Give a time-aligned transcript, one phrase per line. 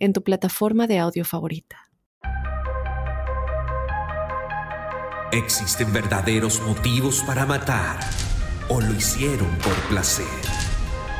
[0.00, 1.90] en tu plataforma de audio favorita.
[5.32, 8.00] ¿Existen verdaderos motivos para matar
[8.68, 10.26] o lo hicieron por placer?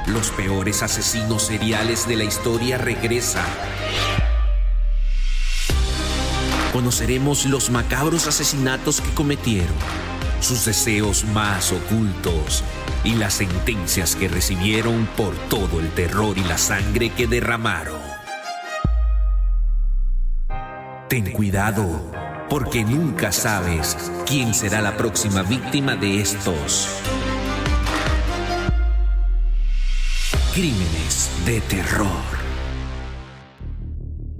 [0.08, 3.46] Los peores asesinos seriales de la historia regresan.
[6.72, 9.76] Conoceremos los macabros asesinatos que cometieron,
[10.40, 12.64] sus deseos más ocultos
[13.04, 18.09] y las sentencias que recibieron por todo el terror y la sangre que derramaron.
[21.10, 22.00] Ten cuidado,
[22.48, 23.96] porque nunca sabes
[24.28, 26.88] quién será la próxima víctima de estos
[30.54, 32.06] crímenes de terror.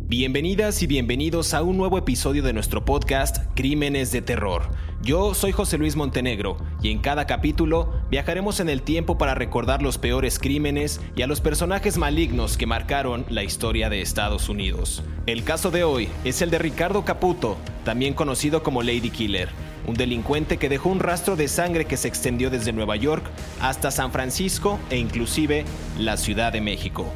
[0.07, 4.71] Bienvenidas y bienvenidos a un nuevo episodio de nuestro podcast Crímenes de Terror.
[5.03, 9.81] Yo soy José Luis Montenegro y en cada capítulo viajaremos en el tiempo para recordar
[9.81, 15.03] los peores crímenes y a los personajes malignos que marcaron la historia de Estados Unidos.
[15.25, 19.49] El caso de hoy es el de Ricardo Caputo, también conocido como Lady Killer,
[19.87, 23.25] un delincuente que dejó un rastro de sangre que se extendió desde Nueva York
[23.63, 25.65] hasta San Francisco e inclusive
[25.99, 27.07] la Ciudad de México.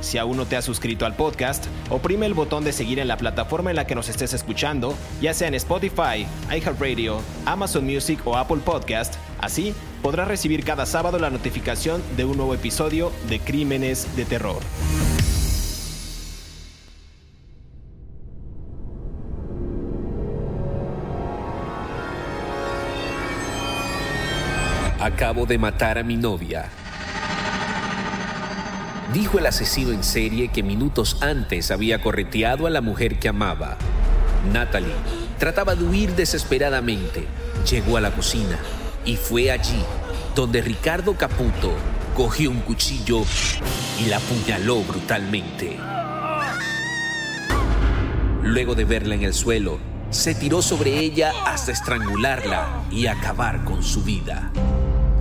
[0.00, 3.16] Si aún no te has suscrito al podcast, oprime el botón de seguir en la
[3.16, 8.36] plataforma en la que nos estés escuchando, ya sea en Spotify, iHeartRadio, Amazon Music o
[8.36, 9.16] Apple Podcast.
[9.40, 14.62] Así podrás recibir cada sábado la notificación de un nuevo episodio de Crímenes de Terror.
[25.00, 26.68] Acabo de matar a mi novia
[29.12, 33.76] dijo el asesino en serie que minutos antes había correteado a la mujer que amaba.
[34.52, 34.94] Natalie
[35.38, 37.26] trataba de huir desesperadamente.
[37.70, 38.58] Llegó a la cocina
[39.04, 39.82] y fue allí
[40.34, 41.72] donde Ricardo Caputo
[42.14, 43.22] cogió un cuchillo
[44.00, 45.76] y la apuñaló brutalmente.
[48.42, 49.78] Luego de verla en el suelo,
[50.10, 54.50] se tiró sobre ella hasta estrangularla y acabar con su vida.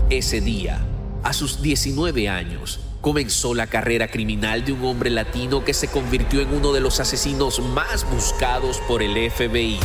[0.10, 0.80] Ese día,
[1.24, 6.42] a sus 19 años, comenzó la carrera criminal de un hombre latino que se convirtió
[6.42, 9.80] en uno de los asesinos más buscados por el FBI.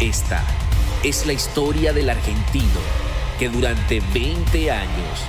[0.00, 0.42] Esta
[1.04, 2.80] es la historia del argentino
[3.38, 5.20] que durante 20 años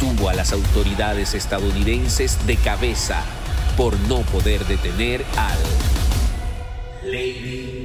[0.00, 3.22] tuvo a las autoridades estadounidenses de cabeza
[3.76, 5.58] por no poder detener al
[7.04, 7.79] Lady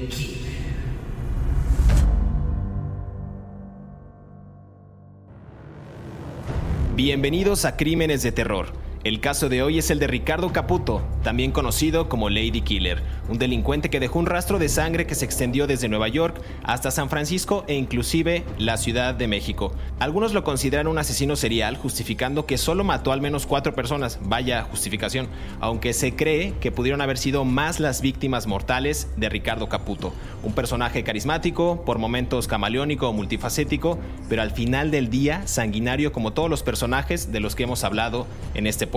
[6.95, 8.84] Bienvenidos a Crímenes de Terror.
[9.05, 13.38] El caso de hoy es el de Ricardo Caputo, también conocido como Lady Killer, un
[13.38, 17.11] delincuente que dejó un rastro de sangre que se extendió desde Nueva York hasta San
[17.11, 19.73] Francisco e inclusive la Ciudad de México.
[19.99, 24.63] Algunos lo consideran un asesino serial, justificando que solo mató al menos cuatro personas, vaya
[24.63, 25.27] justificación,
[25.59, 30.53] aunque se cree que pudieron haber sido más las víctimas mortales de Ricardo Caputo, un
[30.53, 33.99] personaje carismático, por momentos camaleónico o multifacético,
[34.29, 38.25] pero al final del día sanguinario como todos los personajes de los que hemos hablado
[38.55, 38.94] en este podcast.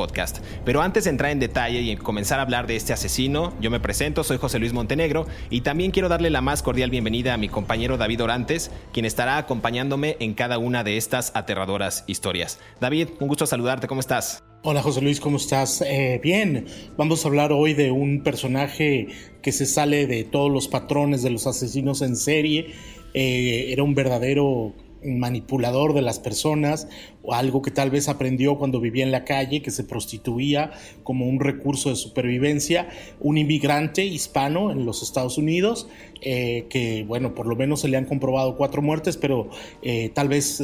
[0.65, 3.81] Pero antes de entrar en detalle y comenzar a hablar de este asesino, yo me
[3.81, 7.49] presento, soy José Luis Montenegro y también quiero darle la más cordial bienvenida a mi
[7.49, 12.61] compañero David Orantes, quien estará acompañándome en cada una de estas aterradoras historias.
[12.81, 14.45] David, un gusto saludarte, ¿cómo estás?
[14.63, 15.83] Hola José Luis, ¿cómo estás?
[15.83, 16.67] Eh, bien,
[16.97, 19.09] vamos a hablar hoy de un personaje
[19.43, 22.75] que se sale de todos los patrones de los asesinos en serie.
[23.15, 26.89] Eh, era un verdadero manipulador de las personas,
[27.23, 30.73] o algo que tal vez aprendió cuando vivía en la calle, que se prostituía
[31.03, 32.89] como un recurso de supervivencia,
[33.21, 35.89] un inmigrante hispano en los Estados Unidos,
[36.21, 39.49] eh, que bueno, por lo menos se le han comprobado cuatro muertes, pero
[39.83, 40.61] eh, tal vez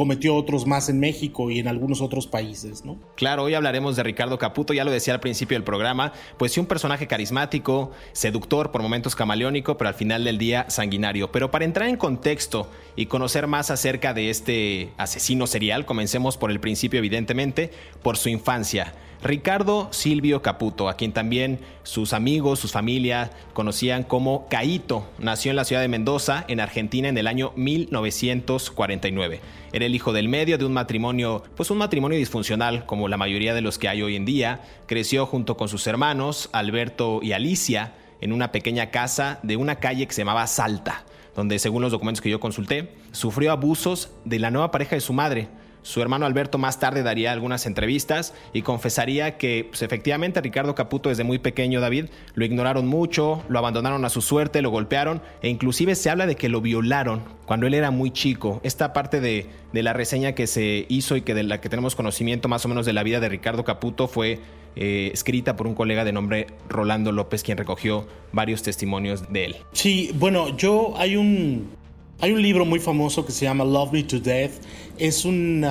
[0.00, 2.96] cometió otros más en México y en algunos otros países, ¿no?
[3.16, 6.60] Claro, hoy hablaremos de Ricardo Caputo, ya lo decía al principio del programa, pues sí
[6.60, 11.30] un personaje carismático, seductor, por momentos camaleónico, pero al final del día sanguinario.
[11.30, 16.50] Pero para entrar en contexto y conocer más acerca de este asesino serial, comencemos por
[16.50, 17.70] el principio, evidentemente,
[18.02, 18.94] por su infancia.
[19.22, 25.56] Ricardo Silvio Caputo, a quien también sus amigos, sus familias conocían como Caito, nació en
[25.56, 29.40] la ciudad de Mendoza, en Argentina, en el año 1949.
[29.72, 33.52] Era el hijo del medio de un matrimonio, pues un matrimonio disfuncional, como la mayoría
[33.52, 34.62] de los que hay hoy en día.
[34.86, 37.92] Creció junto con sus hermanos, Alberto y Alicia,
[38.22, 41.04] en una pequeña casa de una calle que se llamaba Salta,
[41.36, 45.12] donde según los documentos que yo consulté, sufrió abusos de la nueva pareja de su
[45.12, 45.48] madre,
[45.82, 51.08] su hermano Alberto más tarde daría algunas entrevistas y confesaría que pues, efectivamente Ricardo Caputo
[51.08, 55.48] desde muy pequeño, David, lo ignoraron mucho, lo abandonaron a su suerte, lo golpearon e
[55.48, 58.60] inclusive se habla de que lo violaron cuando él era muy chico.
[58.62, 62.48] Esta parte de, la reseña que se hizo y que de la que tenemos conocimiento
[62.48, 64.38] más o menos de la vida de Ricardo Caputo fue
[64.76, 69.56] eh, escrita por un colega de nombre Rolando López, quien recogió varios testimonios de él.
[69.72, 71.79] Sí, bueno, yo hay un
[72.20, 74.52] hay un libro muy famoso que se llama Love Me to Death.
[74.98, 75.66] Es un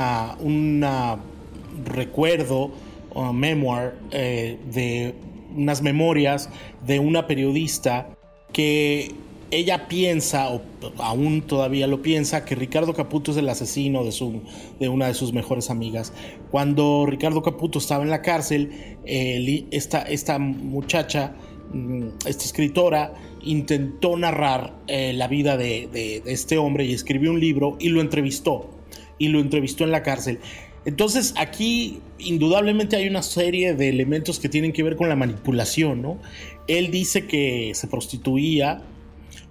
[1.86, 2.72] recuerdo,
[3.13, 5.13] uh, memoir, eh, de
[5.56, 6.50] unas memorias
[6.86, 8.10] de una periodista
[8.51, 9.12] que
[9.51, 10.62] ella piensa, o
[10.98, 14.42] aún todavía lo piensa, que Ricardo Caputo es el asesino de, su,
[14.80, 16.13] de una de sus mejores amigas.
[16.52, 21.34] Cuando Ricardo Caputo estaba en la cárcel, esta, esta muchacha,
[21.74, 27.78] mm, esta escritora, intentó narrar eh, la vida de, este hombre y escribió un libro
[27.80, 28.70] y lo entrevistó.
[29.18, 30.40] Y lo entrevistó en la cárcel.
[30.86, 36.02] Entonces aquí indudablemente hay una serie de elementos que tienen que ver con la manipulación,
[36.02, 36.20] ¿no?
[36.68, 38.82] Él dice que se prostituía,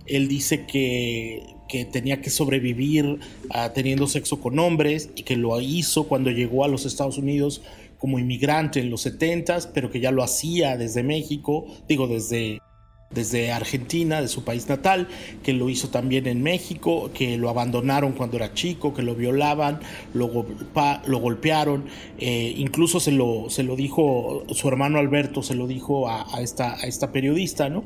[0.07, 1.43] él dice que,
[1.93, 3.19] tenía que sobrevivir
[3.51, 7.61] ah, teniendo sexo con hombres y que lo hizo cuando llegó a los Estados Unidos
[7.99, 12.61] como inmigrante en los 70 pero que ya lo hacía desde México, digo, desde
[13.11, 15.09] desde Argentina, de su país natal,
[15.43, 19.81] que lo hizo también en México, que lo abandonaron cuando era chico, que lo violaban,
[20.15, 20.47] lo,
[21.07, 21.87] lo golpearon,
[22.19, 26.75] eh, incluso se lo, se lo dijo su hermano Alberto, se lo dijo a, esta,
[26.75, 27.85] a esta periodista, ¿no?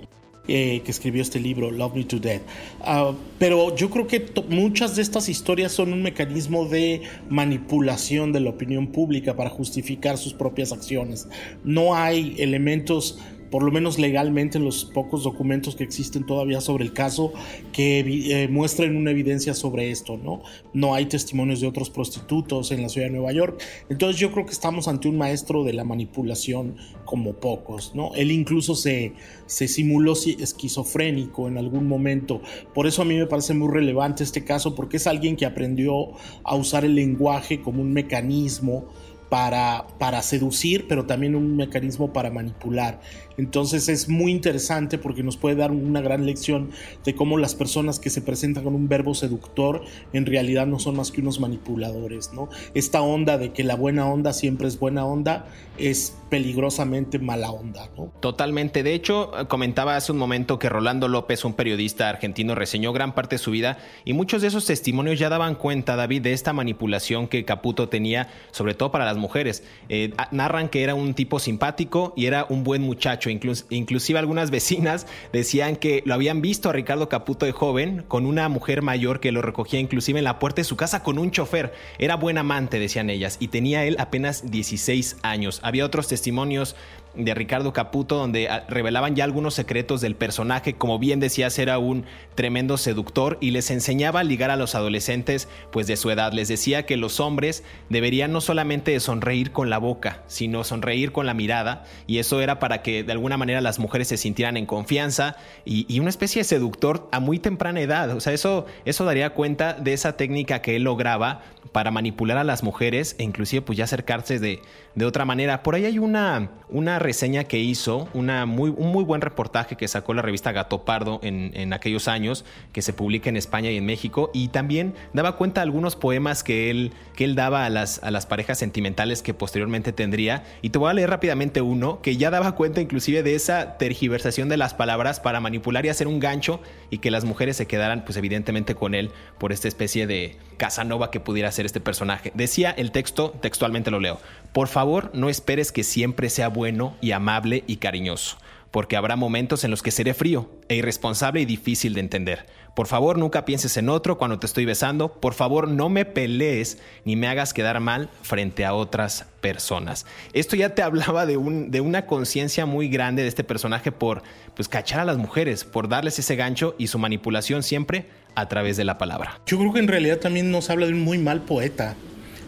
[0.49, 2.43] Eh, que escribió este libro, Love Me to Death.
[2.81, 8.41] Ah, pero yo creo que muchas de estas historias son un mecanismo de manipulación de
[8.41, 11.29] la opinión pública para justificar sus propias acciones.
[11.63, 13.21] No hay elementos
[13.53, 17.35] por lo menos legalmente en los pocos documentos que existen todavía sobre el caso,
[17.71, 20.43] que eh, muestren una evidencia sobre esto, ¿no?
[20.73, 23.63] No hay testimonios de otros prostitutos en la ciudad de Nueva York.
[23.91, 28.15] Entonces yo creo que estamos ante un maestro de la manipulación como pocos, ¿no?
[28.15, 29.13] Él incluso se,
[29.45, 32.41] se simuló esquizofrénico en algún momento.
[32.75, 36.13] Por eso a mí me parece muy relevante este caso, porque es alguien que aprendió
[36.43, 38.87] a usar el lenguaje como un mecanismo
[39.33, 43.01] para, para seducir, pero también un mecanismo para manipular.
[43.37, 46.71] Entonces es muy interesante porque nos puede dar una gran lección
[47.05, 49.83] de cómo las personas que se presentan con un verbo seductor
[50.13, 52.49] en realidad no son más que unos manipuladores, ¿no?
[52.75, 55.47] Esta onda de que la buena onda siempre es buena onda
[55.79, 58.13] es peligrosamente mala onda, ¿no?
[58.21, 58.83] Totalmente.
[58.83, 63.35] De hecho, comentaba hace un momento que Rolando López, un periodista argentino, reseñó gran parte
[63.37, 67.29] de su vida y muchos de esos testimonios ya daban cuenta, David, de esta manipulación
[67.29, 69.65] que Caputo tenía, sobre todo para las mujeres.
[69.89, 73.31] Eh, narran que era un tipo simpático y era un buen muchacho.
[73.71, 78.49] Inclusive algunas vecinas decían que lo habían visto a Ricardo Caputo de joven con una
[78.49, 81.73] mujer mayor que lo recogía inclusive en la puerta de su casa con un chofer.
[81.99, 85.61] Era buen amante, decían ellas, y tenía él apenas 16 años.
[85.63, 86.77] Había otros testimonios
[87.15, 91.79] de Ricardo Caputo, donde ah, revelaban ya algunos secretos del personaje, como bien decías, era
[91.79, 92.05] un
[92.35, 96.33] tremendo seductor y les enseñaba a ligar a los adolescentes pues de su edad.
[96.33, 101.27] Les decía que los hombres deberían no solamente sonreír con la boca, sino sonreír con
[101.27, 104.67] la mirada, y eso era para que de alguna manera las mujeres se sintieran en
[104.67, 108.11] confianza y, una especie de seductor a muy temprana edad.
[108.11, 112.45] O sea, eso, eso daría cuenta de esa técnica que él lograba para manipular a
[112.45, 114.61] las mujeres e inclusive pues ya acercarse de,
[114.95, 115.63] de otra manera.
[115.63, 119.89] Por ahí hay una, una reseña que hizo, una muy, un muy buen reportaje que
[119.89, 123.87] sacó la revista Gato Pardo en, aquellos años, que se publica en España y en
[123.87, 128.03] México, y también daba cuenta de algunos poemas que él, que él daba a las,
[128.03, 130.45] a las parejas sentimentales que posteriormente tendría.
[130.63, 134.49] Y te voy a leer rápidamente uno que ya daba cuenta inclusive de esa tergiversación
[134.49, 138.05] de las palabras para manipular y hacer un gancho y que las mujeres se quedaran
[138.05, 142.33] pues evidentemente con él por esta especie de Casanova que pudiera ser este personaje.
[142.35, 144.21] Decía el texto, textualmente lo leo,
[144.53, 148.37] por favor no esperes que siempre sea bueno y amable y cariñoso,
[148.71, 152.47] porque habrá momentos en los que seré frío e irresponsable y difícil de entender.
[152.75, 155.13] Por favor, nunca pienses en otro cuando te estoy besando.
[155.13, 160.07] Por favor, no me pelees ni me hagas quedar mal frente a otras personas.
[160.33, 164.23] Esto ya te hablaba de, un, de una conciencia muy grande de este personaje por
[164.55, 168.79] pues, cachar a las mujeres, por darles ese gancho y su manipulación siempre a través
[168.79, 169.41] de la palabra.
[169.47, 171.95] Yo creo que en realidad también nos habla de un muy mal poeta.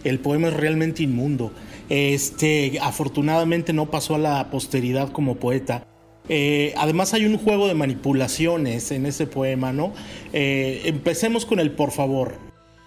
[0.04, 1.52] El poema es realmente inmundo
[1.88, 5.86] Este, afortunadamente no pasó a la posteridad como poeta.
[6.28, 9.92] Eh, además hay un juego de manipulaciones en ese poema, ¿no?
[10.32, 12.36] Eh, empecemos con el por favor.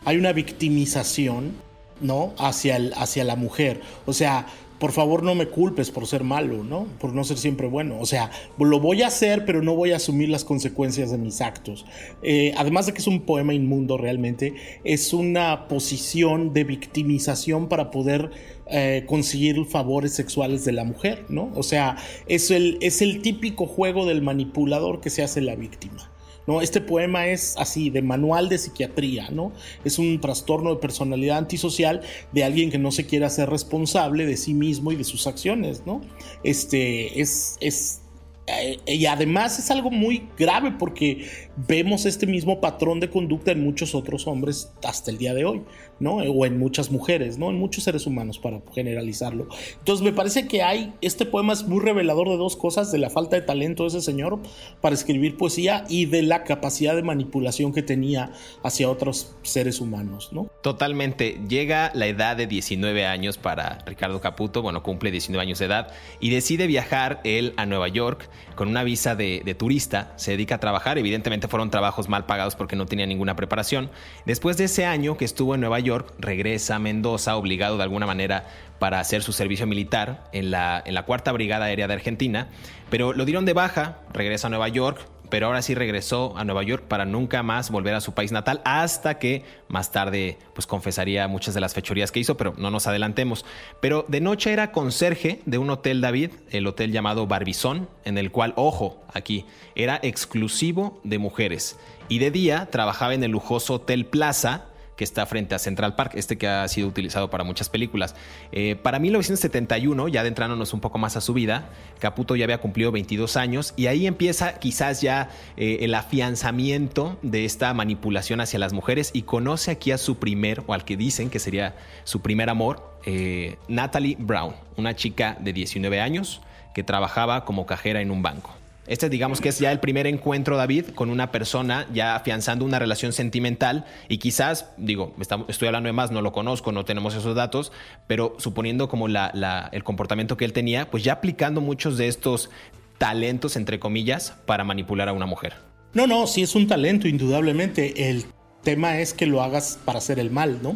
[0.05, 1.53] Hay una victimización,
[2.01, 2.33] ¿no?
[2.37, 3.81] Hacia, el, hacia la mujer.
[4.05, 4.47] O sea,
[4.79, 6.87] por favor no me culpes por ser malo, ¿no?
[6.99, 7.99] Por no ser siempre bueno.
[7.99, 11.41] O sea, lo voy a hacer, pero no voy a asumir las consecuencias de mis
[11.41, 11.85] actos.
[12.21, 14.53] Eh, además de que es un poema inmundo realmente,
[14.83, 18.31] es una posición de victimización para poder
[18.67, 21.51] eh, conseguir favores sexuales de la mujer, ¿no?
[21.55, 26.11] O sea, es el, es el típico juego del manipulador que se hace la víctima.
[26.47, 26.61] ¿No?
[26.61, 29.51] Este poema es así, de manual de psiquiatría, ¿no?
[29.83, 32.01] Es un trastorno de personalidad antisocial
[32.31, 35.83] de alguien que no se quiere hacer responsable de sí mismo y de sus acciones,
[35.85, 36.01] ¿no?
[36.43, 38.01] Este, es, es
[38.47, 41.27] eh, y además es algo muy grave porque
[41.67, 45.63] vemos este mismo patrón de conducta en muchos otros hombres hasta el día de hoy,
[45.99, 46.15] ¿no?
[46.17, 47.49] O en muchas mujeres, ¿no?
[47.49, 49.47] En muchos seres humanos, para generalizarlo.
[49.79, 53.09] Entonces me parece que hay, este poema es muy revelador de dos cosas, de la
[53.09, 54.39] falta de talento de ese señor
[54.81, 58.31] para escribir poesía y de la capacidad de manipulación que tenía
[58.63, 60.49] hacia otros seres humanos, ¿no?
[60.61, 61.39] Totalmente.
[61.47, 65.93] Llega la edad de 19 años para Ricardo Caputo, bueno, cumple 19 años de edad
[66.19, 70.59] y decide viajar él a Nueva York con una visa de, turista, se dedica a
[70.59, 73.89] trabajar, evidentemente fueron trabajos mal pagados porque no tenía ninguna preparación.
[74.25, 75.86] Después de ese año que estuvo en Nueva York,
[76.19, 78.47] regresa a Mendoza obligado de alguna manera
[78.79, 82.49] para hacer su servicio militar en la, en la Cuarta Brigada Aérea de Argentina,
[82.89, 86.63] pero lo dieron de baja, regresa a Nueva York, pero ahora sí regresó a Nueva
[86.63, 91.27] York para nunca más volver a su país natal hasta que más tarde pues confesaría
[91.27, 93.45] muchas de las fechorías que hizo, pero no nos adelantemos.
[93.81, 98.31] Pero de noche era conserje de un hotel David, el hotel llamado Barbizón, en el
[98.31, 101.77] cual, ojo, aquí, era exclusivo de mujeres.
[102.09, 104.65] Y de día trabajaba en el lujoso Hotel Plaza,
[104.97, 108.15] que está frente a Central Park, este que ha sido utilizado para muchas películas.
[108.51, 112.91] Eh, para 1971, ya adentrándonos un poco más a su vida, Caputo ya había cumplido
[112.91, 118.73] 22 años y ahí empieza quizás ya eh, el afianzamiento de esta manipulación hacia las
[118.73, 122.49] mujeres y conoce aquí a su primer, o al que dicen que sería su primer
[122.49, 126.41] amor, eh, Natalie Brown, una chica de 19 años
[126.73, 128.56] que trabajaba como cajera en un banco.
[128.87, 132.79] Este digamos que es ya el primer encuentro, David, con una persona ya afianzando una
[132.79, 135.13] relación sentimental y quizás, digo,
[135.47, 137.71] estoy hablando de más, no lo conozco, no tenemos esos datos,
[138.07, 142.49] pero suponiendo como la, el comportamiento que él tenía, pues ya aplicando muchos de estos
[142.97, 145.53] talentos, entre comillas, para manipular a una mujer.
[145.93, 148.09] No, no, sí es un talento, indudablemente.
[148.09, 148.25] El
[148.63, 150.75] tema es que lo hagas para hacer el mal, ¿no?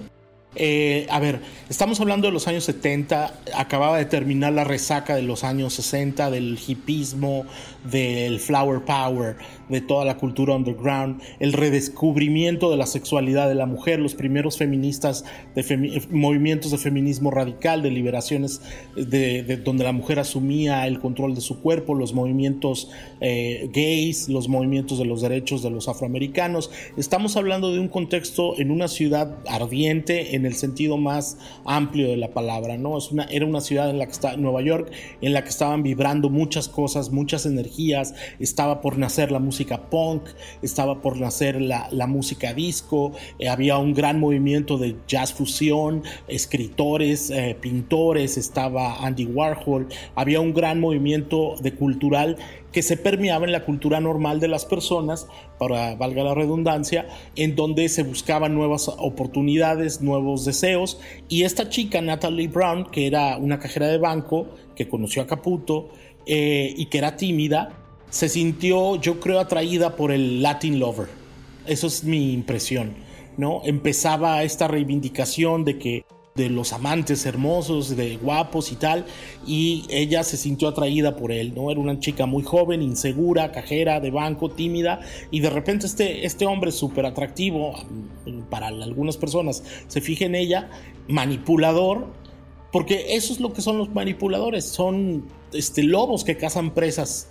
[0.55, 1.39] Eh, a ver,
[1.69, 6.29] estamos hablando de los años 70, acababa de terminar la resaca de los años 60,
[6.29, 7.45] del hipismo,
[7.89, 9.37] del flower power,
[9.69, 14.57] de toda la cultura underground, el redescubrimiento de la sexualidad de la mujer, los primeros
[14.57, 15.23] feministas,
[16.09, 18.61] movimientos de feminismo radical, de liberaciones
[18.95, 22.89] de, donde la mujer asumía el control de su cuerpo, los movimientos
[23.21, 26.69] eh, gays, los movimientos de los derechos de los afroamericanos.
[26.97, 32.17] Estamos hablando de un contexto en una ciudad ardiente, en el sentido más amplio de
[32.17, 32.97] la palabra, ¿no?
[32.97, 35.83] Es una, era una ciudad en la que está Nueva York, en la que estaban
[35.83, 40.23] vibrando muchas cosas, muchas energías, estaba por nacer la música punk,
[40.61, 47.29] estaba por nacer la, música disco, eh, había un gran movimiento de jazz fusión, escritores,
[47.29, 52.37] eh, pintores, estaba Andy Warhol, había un gran movimiento de cultural
[52.71, 57.55] que se permeaba en la cultura normal de las personas, para valga la redundancia, en
[57.55, 60.99] donde se buscaban nuevas oportunidades, nuevos deseos.
[61.27, 65.89] Y esta chica, Natalie Brown, que era una cajera de banco, que conoció a Caputo
[66.25, 67.73] eh, y que era tímida,
[68.09, 71.07] se sintió, yo creo, atraída por el Latin Lover.
[71.65, 72.93] Eso es mi impresión,
[73.37, 73.61] ¿no?
[73.63, 79.05] Empezaba esta reivindicación de que de los amantes hermosos, de guapos y tal,
[79.45, 81.71] y ella se sintió atraída por él, ¿no?
[81.71, 86.45] Era una chica muy joven, insegura, cajera de banco, tímida, y de repente este, este
[86.45, 87.73] hombre súper atractivo,
[88.49, 90.69] para algunas personas, se fija en ella,
[91.07, 92.07] manipulador,
[92.71, 97.29] porque eso es lo que son los manipuladores, son este, lobos que cazan presas,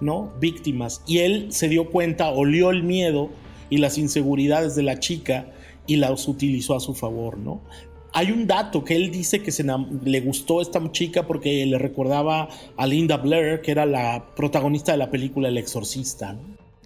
[0.00, 0.32] ¿no?
[0.40, 3.28] Víctimas, y él se dio cuenta, olió el miedo
[3.70, 5.52] y las inseguridades de la chica,
[5.88, 7.60] y las utilizó a su favor, ¿no?
[8.18, 12.48] Hay un dato que él dice que se le gustó esta chica porque le recordaba
[12.74, 16.34] a Linda Blair, que era la protagonista de la película El Exorcista.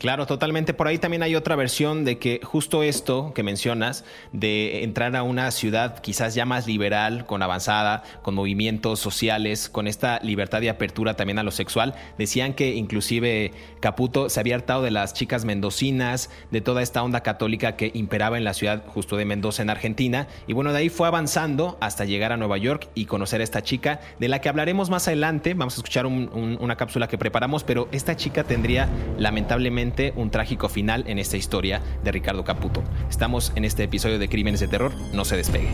[0.00, 0.72] Claro, totalmente.
[0.72, 4.02] Por ahí también hay otra versión de que justo esto que mencionas,
[4.32, 9.86] de entrar a una ciudad quizás ya más liberal, con avanzada, con movimientos sociales, con
[9.86, 14.80] esta libertad de apertura también a lo sexual, decían que inclusive Caputo se había hartado
[14.80, 19.18] de las chicas mendocinas, de toda esta onda católica que imperaba en la ciudad justo
[19.18, 20.28] de Mendoza en Argentina.
[20.46, 23.62] Y bueno, de ahí fue avanzando hasta llegar a Nueva York y conocer a esta
[23.62, 25.52] chica, de la que hablaremos más adelante.
[25.52, 28.88] Vamos a escuchar una cápsula que preparamos, pero esta chica tendría
[29.18, 32.82] lamentablemente un trágico final en esta historia de Ricardo Caputo.
[33.08, 35.68] Estamos en este episodio de Crímenes de Terror, no se despegue.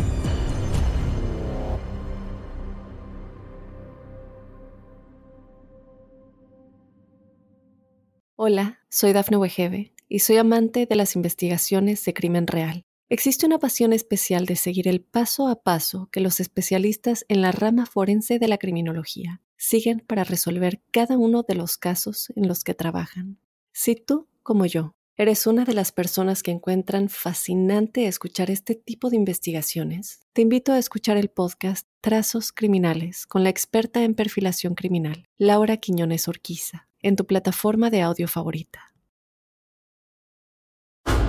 [8.36, 12.84] Hola, soy Dafne Wegebe y soy amante de las investigaciones de crimen real.
[13.08, 17.52] Existe una pasión especial de seguir el paso a paso que los especialistas en la
[17.52, 22.64] rama forense de la criminología siguen para resolver cada uno de los casos en los
[22.64, 23.38] que trabajan.
[23.78, 29.10] Si tú, como yo, eres una de las personas que encuentran fascinante escuchar este tipo
[29.10, 34.76] de investigaciones, te invito a escuchar el podcast Trazos Criminales con la experta en perfilación
[34.76, 38.94] criminal, Laura Quiñones Orquiza, en tu plataforma de audio favorita.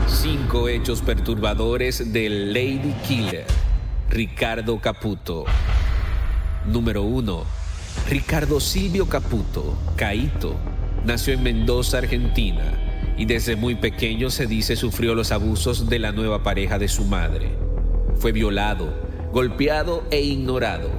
[0.07, 3.45] Cinco hechos perturbadores del Lady Killer,
[4.09, 5.43] Ricardo Caputo.
[6.65, 7.43] Número 1.
[8.07, 10.55] Ricardo Silvio Caputo, Caito
[11.07, 12.65] Nació en Mendoza, Argentina,
[13.17, 17.05] y desde muy pequeño se dice sufrió los abusos de la nueva pareja de su
[17.05, 17.49] madre.
[18.17, 18.93] Fue violado,
[19.31, 20.89] golpeado e ignorado,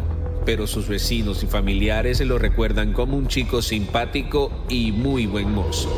[0.46, 5.94] pero sus vecinos y familiares lo recuerdan como un chico simpático y muy buen mozo.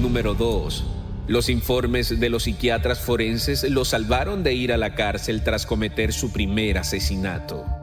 [0.00, 0.82] Número 2.
[1.28, 6.14] Los informes de los psiquiatras forenses lo salvaron de ir a la cárcel tras cometer
[6.14, 7.81] su primer asesinato.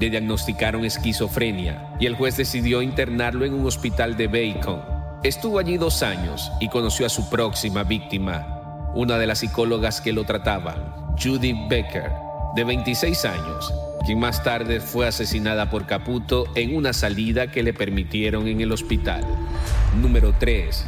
[0.00, 4.80] Le diagnosticaron esquizofrenia y el juez decidió internarlo en un hospital de Bacon.
[5.22, 10.14] Estuvo allí dos años y conoció a su próxima víctima, una de las psicólogas que
[10.14, 10.82] lo trataban,
[11.22, 12.10] Judy Becker,
[12.56, 13.74] de 26 años,
[14.06, 18.72] quien más tarde fue asesinada por Caputo en una salida que le permitieron en el
[18.72, 19.22] hospital.
[20.00, 20.86] Número 3.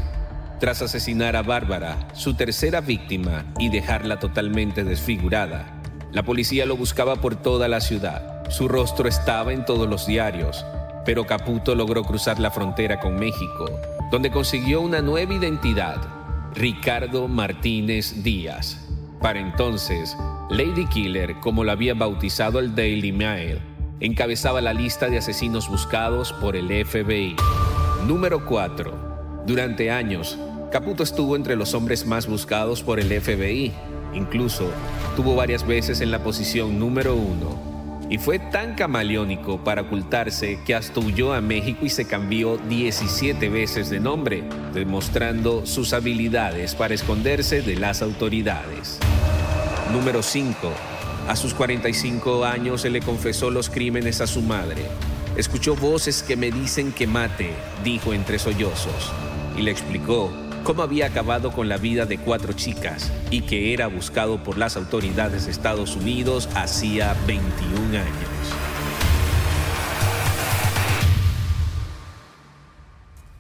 [0.59, 7.17] Tras asesinar a Bárbara, su tercera víctima, y dejarla totalmente desfigurada, la policía lo buscaba
[7.17, 10.67] por toda la ciudad su rostro estaba en todos los diarios,
[11.07, 13.65] pero Caputo logró cruzar la frontera con México,
[14.11, 15.97] donde consiguió una nueva identidad,
[16.55, 18.79] Ricardo Martínez Díaz.
[19.23, 20.15] Para entonces,
[20.51, 23.59] Lady Killer, como lo había bautizado el Daily Mail,
[24.01, 27.35] encabezaba la lista de asesinos buscados por el FBI.
[28.07, 29.45] Número 4.
[29.47, 30.39] Durante años,
[30.71, 33.73] Caputo estuvo entre los hombres más buscados por el FBI.
[34.13, 34.71] Incluso
[35.17, 37.72] tuvo varias veces en la posición número 1
[38.13, 43.49] y fue tan camaleónico para ocultarse que hasta huyó a México y se cambió 17
[43.49, 44.45] veces de nombre,
[44.75, 48.99] demostrando sus habilidades para esconderse de las autoridades.
[49.95, 50.55] Número 5.
[51.27, 54.83] A sus 45 años se le confesó los crímenes a su madre.
[55.39, 59.11] Escuchó voces que me dicen que mate, dijo entre sollozos,
[59.57, 60.31] y le explicó
[60.63, 64.77] cómo había acabado con la vida de cuatro chicas y que era buscado por las
[64.77, 68.33] autoridades de Estados Unidos hacía 21 años.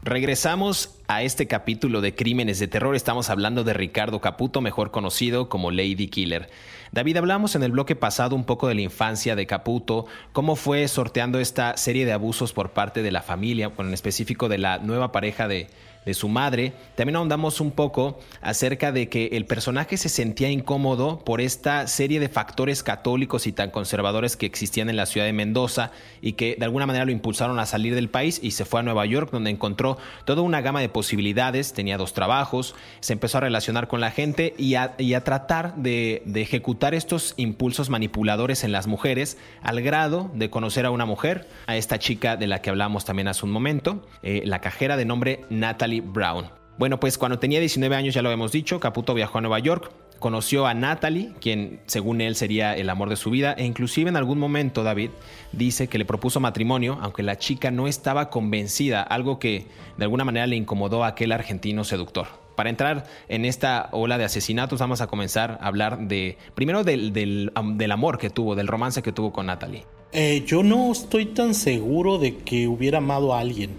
[0.04, 2.96] Regresamos a este capítulo de Crímenes de Terror.
[2.96, 6.50] Estamos hablando de Ricardo Caputo, mejor conocido como Lady Killer.
[6.90, 10.88] David, hablamos en el bloque pasado un poco de la infancia de Caputo, cómo fue
[10.88, 15.12] sorteando esta serie de abusos por parte de la familia, en específico de la nueva
[15.12, 15.68] pareja de,
[16.04, 16.72] de su madre.
[16.96, 22.20] También ahondamos un poco acerca de que el personaje se sentía incómodo por esta serie
[22.20, 26.56] de factores católicos y tan conservadores que existían en la ciudad de Mendoza y que
[26.58, 29.30] de alguna manera lo impulsaron a salir del país y se fue a Nueva York
[29.32, 34.00] donde encontró toda una gama de posibilidades, tenía dos trabajos, se empezó a relacionar con
[34.00, 40.30] la gente y a, tratar de, ejecutar estos impulsos manipuladores en las mujeres al grado
[40.34, 43.52] de conocer a una mujer, a esta chica de la que hablamos también hace un
[43.52, 46.46] momento, eh, la cajera de nombre Natalie Brown.
[46.78, 49.92] Bueno, pues cuando tenía 19 años, ya lo hemos dicho, Caputo viajó a Nueva York,
[50.18, 54.16] conoció a Natalie, quien según él sería el amor de su vida, e inclusive en
[54.16, 55.10] algún momento David
[55.52, 59.66] dice que le propuso matrimonio, aunque la chica no estaba convencida, algo que
[59.98, 62.26] de alguna manera le incomodó a aquel argentino seductor.
[62.56, 67.52] Para entrar en esta ola de asesinatos vamos a comenzar a hablar de, primero del,
[67.90, 69.84] amor que tuvo, del romance que tuvo con Natalie.
[70.12, 73.70] Eh, yo no estoy tan seguro de que hubiera amado a alguien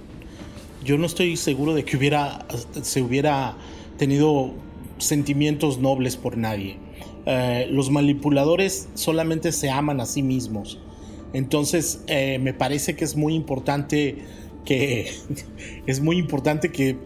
[0.83, 2.45] yo no estoy seguro de que hubiera,
[2.81, 3.55] se hubiera
[3.97, 4.51] tenido
[4.97, 6.77] sentimientos nobles por nadie.
[7.25, 10.79] Eh, los manipuladores solamente se aman a sí mismos.
[11.33, 14.17] Entonces, eh, me parece que es muy importante
[14.65, 15.11] que
[15.87, 16.97] es muy importante que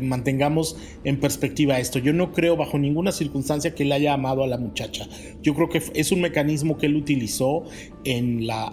[0.00, 1.98] mantengamos en perspectiva esto.
[1.98, 5.08] Yo no creo bajo ninguna circunstancia que él haya amado a la muchacha.
[5.42, 7.64] Yo creo que es un mecanismo que él utilizó
[8.04, 8.72] en la,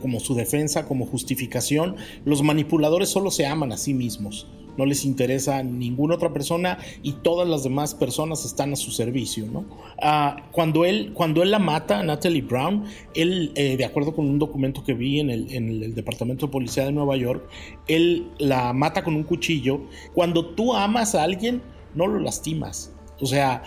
[0.00, 1.96] como su defensa, como justificación.
[2.24, 7.12] Los manipuladores solo se aman a sí mismos no les interesa ninguna otra persona y
[7.12, 9.64] todas las demás personas están a su servicio, ¿no?
[10.00, 12.84] Ah, cuando, él, cuando él la mata, Natalie Brown,
[13.14, 16.52] él, eh, de acuerdo con un documento que vi en el, en el Departamento de
[16.52, 17.48] Policía de Nueva York,
[17.86, 19.80] él la mata con un cuchillo.
[20.14, 21.62] Cuando tú amas a alguien,
[21.94, 22.92] no lo lastimas.
[23.20, 23.62] O sea,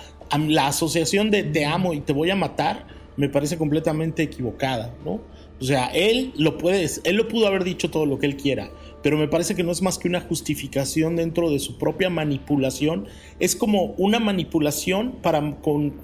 [0.48, 5.20] la asociación de te amo y te voy a matar me parece completamente equivocada, ¿no?
[5.60, 8.70] O sea, él lo puede, él lo pudo haber dicho todo lo que él quiera,
[9.04, 13.06] pero me parece que no es más que una justificación dentro de su propia manipulación.
[13.40, 15.56] Es como una manipulación para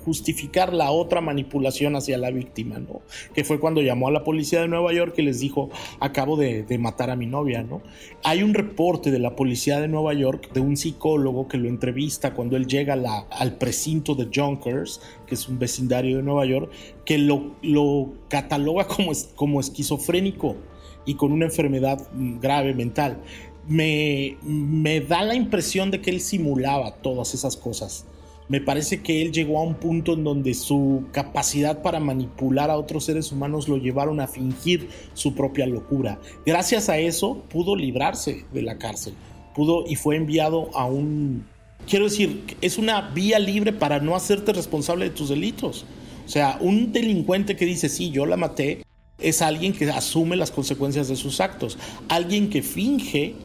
[0.05, 3.01] justificar la otra manipulación hacia la víctima, ¿no?
[3.33, 6.65] Que fue cuando llamó a la policía de Nueva York y les dijo, acabo de,
[6.79, 7.81] matar a mi novia, ¿no?
[8.23, 12.33] Hay un reporte de la policía de Nueva York de un psicólogo que lo entrevista
[12.33, 12.93] cuando él llega
[13.29, 16.71] al precinto de Junkers, que es un vecindario de Nueva York,
[17.05, 18.87] que lo, lo cataloga
[19.35, 20.57] como esquizofrénico
[21.05, 23.21] y con una enfermedad grave mental.
[23.67, 28.05] Me, me da la impresión de que él simulaba todas esas cosas.
[28.49, 32.77] Me parece que él llegó a un punto en donde su capacidad para manipular a
[32.77, 36.19] otros seres humanos lo llevaron a fingir su propia locura.
[36.45, 39.13] Gracias a eso pudo librarse de la cárcel.
[39.55, 41.45] Pudo y fue enviado a un...
[41.87, 45.85] Quiero decir, es una vía libre para no hacerte responsable de tus delitos.
[46.25, 48.82] O sea, un delincuente que dice, sí, yo la maté,
[49.23, 51.77] es alguien que asume las consecuencias de sus actos.
[52.09, 53.35] Alguien que finge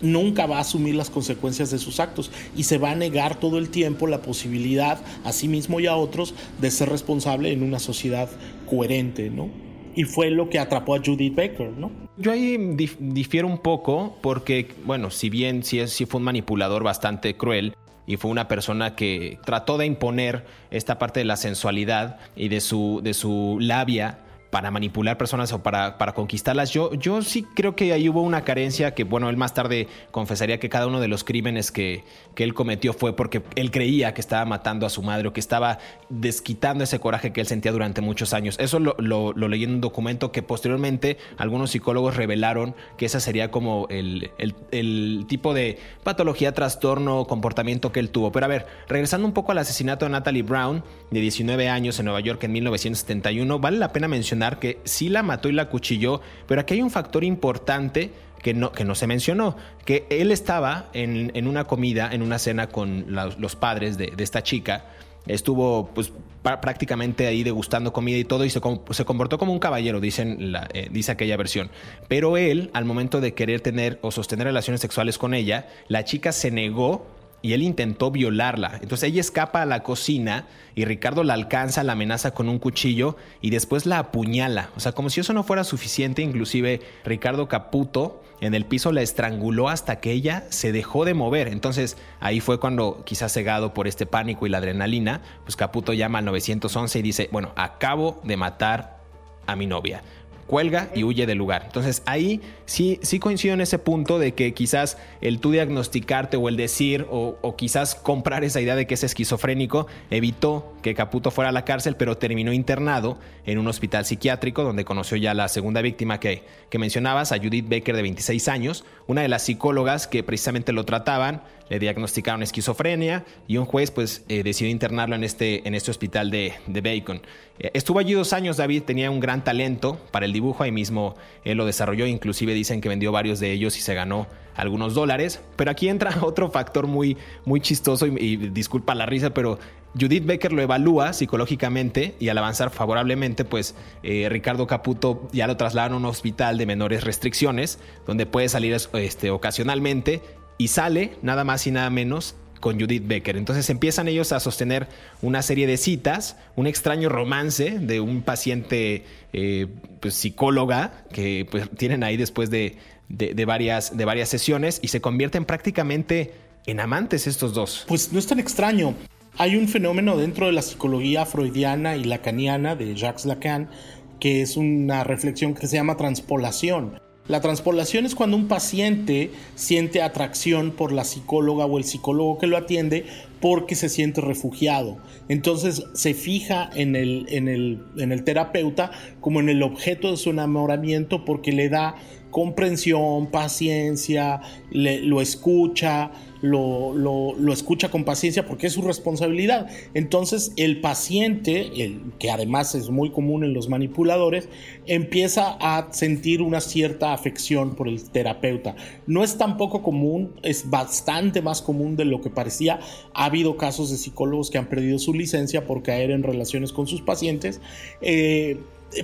[0.00, 3.58] nunca va a asumir las consecuencias de sus actos y se va a negar todo
[3.58, 7.80] el tiempo la posibilidad a sí mismo y a otros de ser responsable en una
[7.80, 8.28] sociedad
[8.68, 9.50] coherente, ¿no?
[9.96, 11.90] Y fue lo que atrapó a Judith Baker, ¿no?
[12.16, 12.56] Yo ahí
[13.00, 17.74] difiero un poco porque, bueno, si bien sí, sí fue un manipulador bastante cruel,
[18.08, 22.62] y fue una persona que trató de imponer esta parte de la sensualidad y de
[22.62, 26.70] su, de su labia para manipular personas o para, para, conquistarlas.
[26.70, 30.58] Yo, yo sí creo que ahí hubo una carencia que, bueno, él más tarde confesaría
[30.58, 34.20] que cada uno de los crímenes que, que él cometió fue porque él creía que
[34.20, 38.00] estaba matando a su madre o que estaba desquitando ese coraje que él sentía durante
[38.00, 38.56] muchos años.
[38.58, 43.50] Eso lo, lo, leí en un documento que posteriormente algunos psicólogos revelaron que esa sería
[43.50, 48.32] como el, el, el tipo de patología, trastorno, comportamiento que él tuvo.
[48.32, 52.06] Pero a ver, regresando un poco al asesinato de Natalie Brown, de 19 años en
[52.06, 56.20] Nueva York en 1971, vale la pena mencionar que sí la mató y la cuchilló,
[56.46, 58.10] pero aquí hay un factor importante
[58.42, 62.68] que no, que no se mencionó, que él estaba en, una comida, en una cena
[62.68, 64.86] con los padres de, esta chica,
[65.26, 70.00] estuvo pues prácticamente ahí degustando comida y todo y se, se comportó como un caballero,
[70.00, 71.70] dicen la, eh, dice aquella versión.
[72.06, 76.32] Pero él, al momento de querer tener o sostener relaciones sexuales con ella, la chica
[76.32, 77.06] se negó
[77.42, 78.78] y él intentó violarla.
[78.82, 83.16] Entonces ella escapa a la cocina y Ricardo la alcanza, la amenaza con un cuchillo
[83.40, 84.70] y después la apuñala.
[84.76, 89.02] O sea, como si eso no fuera suficiente, inclusive Ricardo Caputo en el piso la
[89.02, 91.48] estranguló hasta que ella se dejó de mover.
[91.48, 96.18] Entonces ahí fue cuando, quizás cegado por este pánico y la adrenalina, pues Caputo llama
[96.18, 98.98] al 911 y dice, bueno, acabo de matar
[99.46, 100.02] a mi novia
[100.48, 101.62] cuelga y huye del lugar.
[101.66, 106.48] Entonces ahí sí, sí coincido en ese punto de que quizás el tú diagnosticarte o
[106.48, 111.50] el decir o, quizás comprar esa idea de que es esquizofrénico evitó que Caputo fuera
[111.50, 115.82] a la cárcel, pero terminó internado en un hospital psiquiátrico donde conoció ya la segunda
[115.82, 120.22] víctima que, que mencionabas, a Judith Baker de 26 años, una de las psicólogas que
[120.22, 125.66] precisamente lo trataban, le diagnosticaron esquizofrenia y un juez pues eh, decidió internarlo en este,
[125.66, 127.22] en este hospital de, de Bacon.
[127.58, 131.16] Eh, estuvo allí dos años, David tenía un gran talento para el dibujo, ahí mismo
[131.44, 135.40] él lo desarrolló, inclusive dicen que vendió varios de ellos y se ganó algunos dólares,
[135.56, 139.58] pero aquí entra otro factor muy, muy chistoso y disculpa la risa, pero
[139.98, 145.56] Judith Becker lo evalúa psicológicamente y al avanzar favorablemente, pues eh, Ricardo Caputo ya lo
[145.56, 150.22] trasladaron a un hospital de menores restricciones, donde puede salir este, ocasionalmente
[150.58, 153.36] y sale nada más y nada menos con Judith Becker.
[153.36, 154.88] Entonces empiezan ellos a sostener
[155.22, 159.68] una serie de citas, un extraño romance de un paciente eh,
[160.00, 162.76] pues, psicóloga que pues, tienen ahí después de,
[163.08, 166.32] de, varias, de varias sesiones y se convierten prácticamente
[166.66, 167.84] en amantes estos dos.
[167.86, 168.94] Pues no es tan extraño.
[169.36, 173.70] Hay un fenómeno dentro de la psicología freudiana y lacaniana de Jacques Lacan
[174.18, 177.00] que es una reflexión que se llama transpolación.
[177.28, 182.46] La transpolación es cuando un paciente siente atracción por la psicóloga o el psicólogo que
[182.46, 183.04] lo atiende
[183.40, 184.96] porque se siente refugiado.
[185.28, 190.16] Entonces se fija en el, en el, en el terapeuta como en el objeto de
[190.16, 191.96] su enamoramiento porque le da
[192.30, 196.10] comprensión, paciencia, lo escucha,
[196.42, 199.68] lo, lo, escucha con paciencia porque es su responsabilidad.
[199.94, 204.48] Entonces el paciente, el, que además es muy común en los manipuladores,
[204.86, 208.76] empieza a sentir una cierta afección por el terapeuta.
[209.06, 212.80] No es tampoco común, es bastante más común de lo que parecía.
[213.14, 216.86] Ha habido casos de psicólogos que han perdido su licencia por caer en relaciones con
[216.86, 217.60] sus pacientes.
[218.00, 218.58] Eh,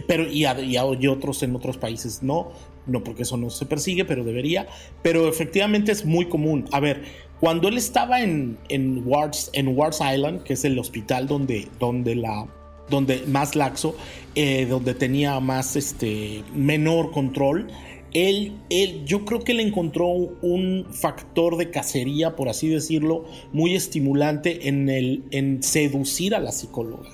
[0.06, 2.52] pero y, y, otros en otros países no,
[2.86, 4.66] no porque eso no se persigue, pero debería,
[5.02, 6.66] pero efectivamente es muy común.
[6.72, 7.02] A ver,
[7.44, 12.14] cuando él estaba en, en, Wards, en Wards Island, que es el hospital donde, donde,
[12.14, 12.46] la,
[12.88, 13.94] donde más laxo,
[14.34, 17.66] eh, donde tenía más, este, menor control,
[18.14, 23.74] él, él, yo creo que él encontró un factor de cacería, por así decirlo, muy
[23.74, 27.10] estimulante en, el, en seducir a la psicóloga.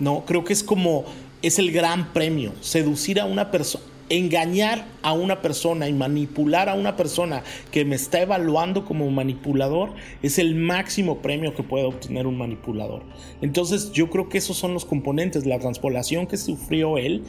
[0.00, 1.04] No, creo que es como,
[1.40, 6.74] es el gran premio, seducir a una persona engañar a una persona y manipular a
[6.74, 12.26] una persona que me está evaluando como manipulador es el máximo premio que puede obtener
[12.26, 13.02] un manipulador.
[13.40, 17.22] Entonces yo creo que esos son los componentes, la transpolación que sufrió él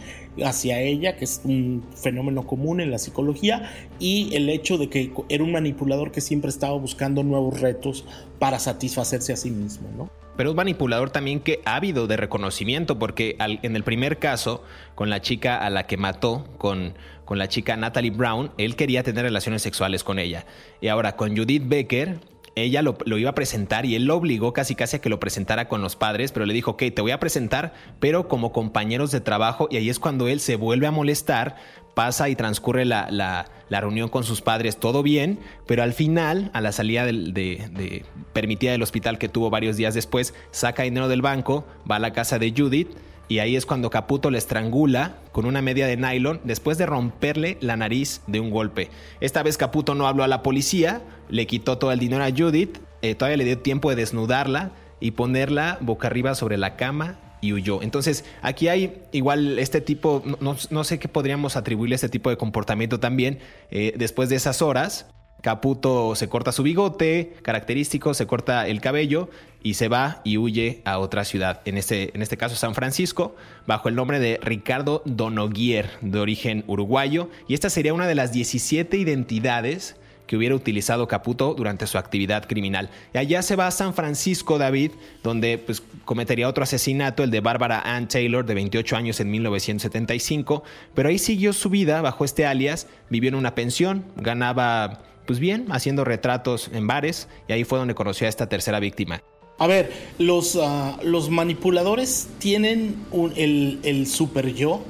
[0.43, 5.13] hacia ella, que es un fenómeno común en la psicología, y el hecho de que
[5.29, 8.05] era un manipulador que siempre estaba buscando nuevos retos
[8.41, 10.09] para satisfacerse a sí mismo, ¿no?
[10.35, 14.63] pero un manipulador también que ávido de reconocimiento, porque en el primer caso,
[14.95, 19.03] con la chica a la que mató, con, con la chica Natalie Brown, él quería
[19.03, 20.47] tener relaciones sexuales con ella.
[20.81, 22.17] Y ahora con Judith Becker,
[22.55, 25.67] ella lo, iba a presentar y él lo obligó casi casi a que lo presentara
[25.67, 29.21] con los padres, pero le dijo, ok, te voy a presentar, pero como compañeros de
[29.21, 31.55] trabajo, y ahí es cuando él se vuelve a molestar
[31.93, 33.45] pasa y transcurre la, la,
[33.81, 38.83] reunión con sus padres, todo bien, pero al final, a la salida de, permitida del
[38.83, 42.53] hospital que tuvo varios días después, saca dinero del banco, va a la casa de
[42.55, 42.89] Judith
[43.27, 47.57] y ahí es cuando Caputo le estrangula con una media de nylon después de romperle
[47.61, 48.89] la nariz de un golpe.
[49.21, 52.79] Esta vez Caputo no habló a la policía, le quitó todo el dinero a Judith,
[53.01, 57.53] eh, todavía le dio tiempo de desnudarla y ponerla boca arriba sobre la cama y
[57.53, 57.81] huyó.
[57.81, 62.37] Entonces, aquí hay igual este tipo, no, sé qué podríamos atribuirle a este tipo de
[62.37, 63.39] comportamiento también.
[63.71, 65.07] Eh, después de esas horas,
[65.41, 69.29] Caputo se corta su bigote, característico, se corta el cabello
[69.63, 73.35] y se va y huye a otra ciudad, en este, en este caso San Francisco,
[73.65, 78.31] bajo el nombre de Ricardo Donoguier, de origen uruguayo, y esta sería una de las
[78.31, 79.95] 17 identidades
[80.31, 82.89] que hubiera utilizado Caputo durante su actividad criminal.
[83.13, 84.91] Y allá se va a San Francisco, David,
[85.23, 90.63] donde pues, cometería otro asesinato, el de Bárbara Ann Taylor, de 28 años en 1975,
[90.93, 95.65] pero ahí siguió su vida bajo este alias, vivió en una pensión, ganaba pues bien,
[95.69, 99.21] haciendo retratos en bares, y ahí fue donde conoció a esta tercera víctima.
[99.57, 102.95] A ver, los, ah, los manipuladores tienen
[103.35, 104.81] el, el super yo,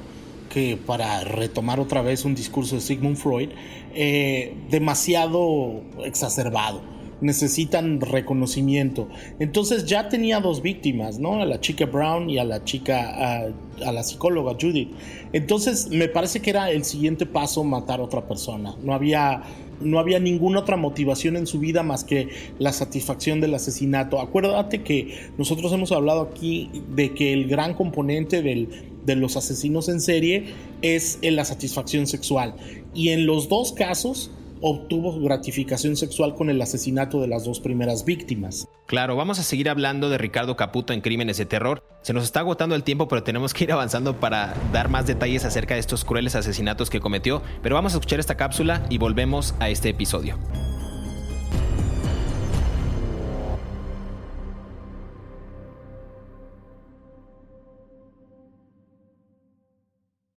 [0.52, 3.48] que para retomar otra vez un discurso de Sigmund Freud,
[3.94, 6.82] eh, demasiado exacerbado.
[7.20, 9.08] Necesitan reconocimiento.
[9.38, 11.40] Entonces ya tenía dos víctimas, ¿no?
[11.40, 14.90] A la chica Brown y a la chica, a, la psicóloga Judith.
[15.32, 18.74] Entonces me parece que era el siguiente paso matar a otra persona.
[18.82, 19.42] No había
[19.80, 22.28] no había ninguna otra motivación en su vida más que
[22.58, 24.20] la satisfacción del asesinato.
[24.20, 29.88] Acuérdate que nosotros hemos hablado aquí de que el gran componente del, de los asesinos
[29.88, 32.54] en serie es en la satisfacción sexual.
[32.94, 34.30] Y en los dos casos
[34.62, 38.68] obtuvo gratificación sexual con el asesinato de las dos primeras víctimas.
[38.86, 41.84] Claro, vamos a seguir hablando de Ricardo Caputo en Crímenes de Terror.
[42.02, 45.44] Se nos está agotando el tiempo, pero tenemos que ir avanzando para dar más detalles
[45.44, 47.42] acerca de estos crueles asesinatos que cometió.
[47.62, 50.38] Pero vamos a escuchar esta cápsula y volvemos a este episodio.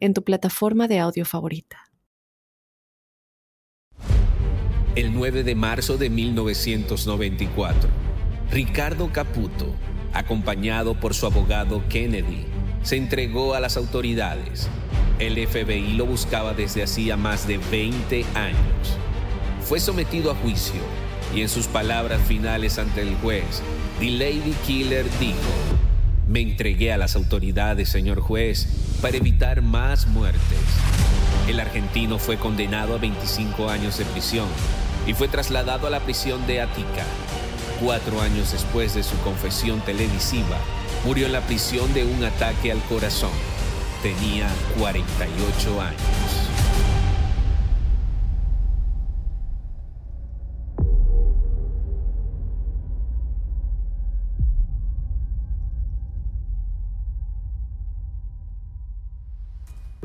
[0.00, 1.78] en tu plataforma de audio favorita.
[4.94, 7.90] El 9 de marzo de 1994,
[8.50, 9.74] Ricardo Caputo,
[10.14, 12.46] acompañado por su abogado Kennedy,
[12.82, 14.68] se entregó a las autoridades.
[15.18, 18.98] El FBI lo buscaba desde hacía más de 20 años.
[19.62, 20.80] Fue sometido a juicio
[21.34, 23.62] y en sus palabras finales ante el juez,
[23.98, 25.85] The Lady Killer dijo,
[26.26, 28.66] me entregué a las autoridades, señor juez,
[29.00, 30.58] para evitar más muertes.
[31.48, 34.48] El argentino fue condenado a 25 años de prisión
[35.06, 37.04] y fue trasladado a la prisión de Atica.
[37.80, 40.58] Cuatro años después de su confesión televisiva,
[41.04, 43.30] murió en la prisión de un ataque al corazón.
[44.02, 46.25] Tenía 48 años.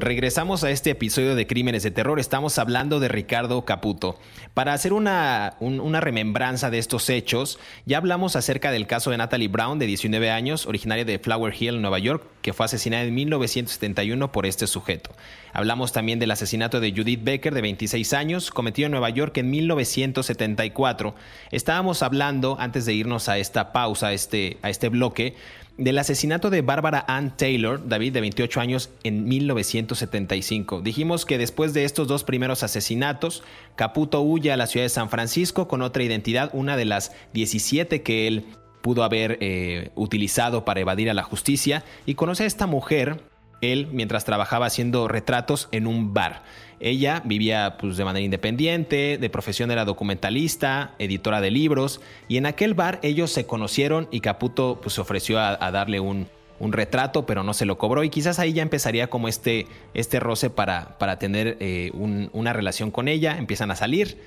[0.01, 2.19] Regresamos a este episodio de Crímenes de Terror.
[2.19, 4.17] Estamos hablando de Ricardo Caputo.
[4.55, 9.47] Para hacer una, una, remembranza de estos hechos, ya hablamos acerca del caso de Natalie
[9.47, 14.31] Brown, de 19 años, originaria de Flower Hill, Nueva York, que fue asesinada en 1971
[14.31, 15.11] por este sujeto.
[15.53, 19.51] Hablamos también del asesinato de Judith Becker, de 26 años, cometido en Nueva York en
[19.51, 21.13] 1974.
[21.51, 25.35] Estábamos hablando, antes de irnos a esta pausa, a este, a este bloque,
[25.77, 30.81] del asesinato de Barbara Ann Taylor, David, de 28 años, en 1975.
[30.81, 33.43] Dijimos que después de estos dos primeros asesinatos,
[33.75, 38.01] Caputo huye a la ciudad de San Francisco con otra identidad, una de las 17
[38.03, 38.45] que él
[38.81, 43.21] pudo haber eh, utilizado para evadir a la justicia, y conoce a esta mujer,
[43.61, 46.43] él, mientras trabajaba haciendo retratos en un bar.
[46.81, 52.47] Ella vivía pues, de manera independiente, de profesión era documentalista, editora de libros, y en
[52.47, 56.27] aquel bar ellos se conocieron y Caputo pues, se ofreció a, darle un,
[56.59, 60.49] retrato, pero no se lo cobró, y quizás ahí ya empezaría como este, este roce
[60.49, 64.17] para, para tener eh, una relación con ella, empiezan a salir,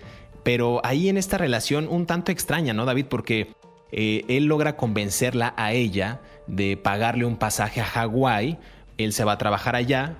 [0.45, 3.07] pero ahí en esta relación un tanto extraña, ¿no, David?
[3.09, 3.49] Porque
[3.93, 8.59] eh, él logra convencerla a ella de pagarle un pasaje a Hawái,
[8.99, 10.19] él se va a trabajar allá,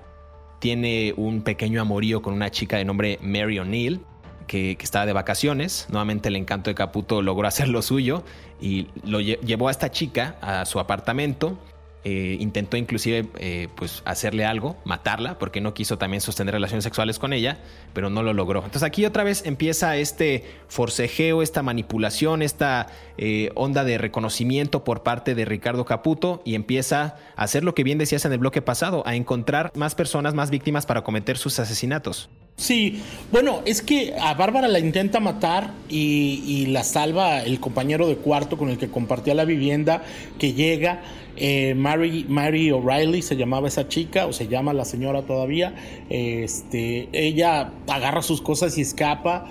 [0.65, 4.01] tiene un pequeño amorío con una chica de nombre Mary O'Neill,
[4.47, 5.85] que, estaba de vacaciones.
[5.91, 8.23] Nuevamente el encanto de Caputo logró hacer lo suyo
[8.59, 11.59] y lo llevó a esta chica a su apartamento
[12.07, 17.17] eh, intentó inclusive eh, pues hacerle algo, matarla, porque no quiso también sostener relaciones sexuales
[17.17, 17.57] con ella,
[17.93, 18.59] pero no lo logró.
[18.59, 22.85] Entonces aquí otra vez empieza este forcejeo, esta manipulación, esta
[23.17, 27.83] eh, onda de reconocimiento por parte de Ricardo Caputo y empieza a hacer lo que
[27.83, 31.57] bien decías en el bloque pasado, a encontrar más personas, más víctimas para cometer sus
[31.57, 32.29] asesinatos.
[32.57, 33.01] Sí,
[33.33, 38.57] bueno, es que a Bárbara la intenta matar y, la salva el compañero de cuarto
[38.57, 40.03] con el que compartía la vivienda
[40.39, 41.01] que llega.
[41.35, 45.75] Eh, Mary, Mary O'Reilly se llamaba esa chica, o se llama la señora todavía.
[46.09, 49.47] Este, ella agarra sus cosas y escapa.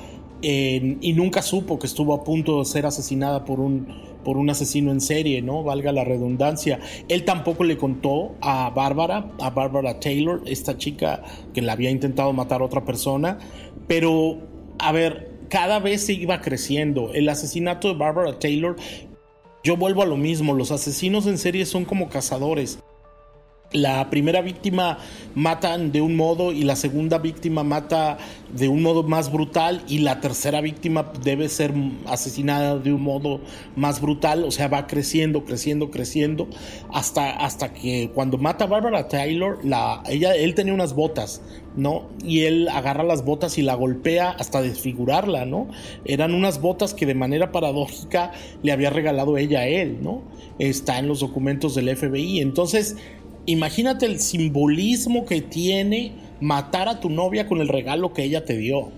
[0.47, 4.91] Y nunca supo que estuvo a punto de ser asesinada por un por un asesino
[4.91, 5.63] en serie, ¿no?
[5.63, 6.81] Valga la redundancia.
[7.09, 12.33] Él tampoco le contó a Bárbara, a Bárbara Taylor, esta chica que le había intentado
[12.33, 13.39] matar a otra persona,
[13.87, 14.39] pero,
[14.79, 17.13] a ver, cada vez se iba creciendo.
[17.13, 18.77] El asesinato de Bárbara Taylor,
[19.63, 22.79] yo vuelvo a lo mismo, los asesinos en serie son como cazadores
[23.75, 24.99] la primera víctima
[25.35, 28.19] matan de un modo y la segunda víctima mata
[28.57, 31.75] de un modo más brutal y la tercera víctima debe ser
[32.07, 33.41] asesinada de un modo
[33.75, 36.47] más brutal, o sea, va creciendo, creciendo, creciendo
[36.93, 41.43] hasta, hasta que cuando mata a Barbara Taylor, la, ella, él tenía unas botas,
[41.77, 42.09] ¿no?
[42.25, 45.67] Y él agarra las botas y la golpea hasta desfigurarla, ¿no?
[46.05, 48.31] Eran unas botas que de manera paradójica
[48.63, 50.23] le había regalado ella a él, ¿no?
[50.61, 52.41] Está en los documentos del FBI.
[52.41, 52.97] Entonces,
[53.47, 58.57] Imagínate el simbolismo que tiene matar a tu novia con el regalo que ella te
[58.57, 58.91] dio.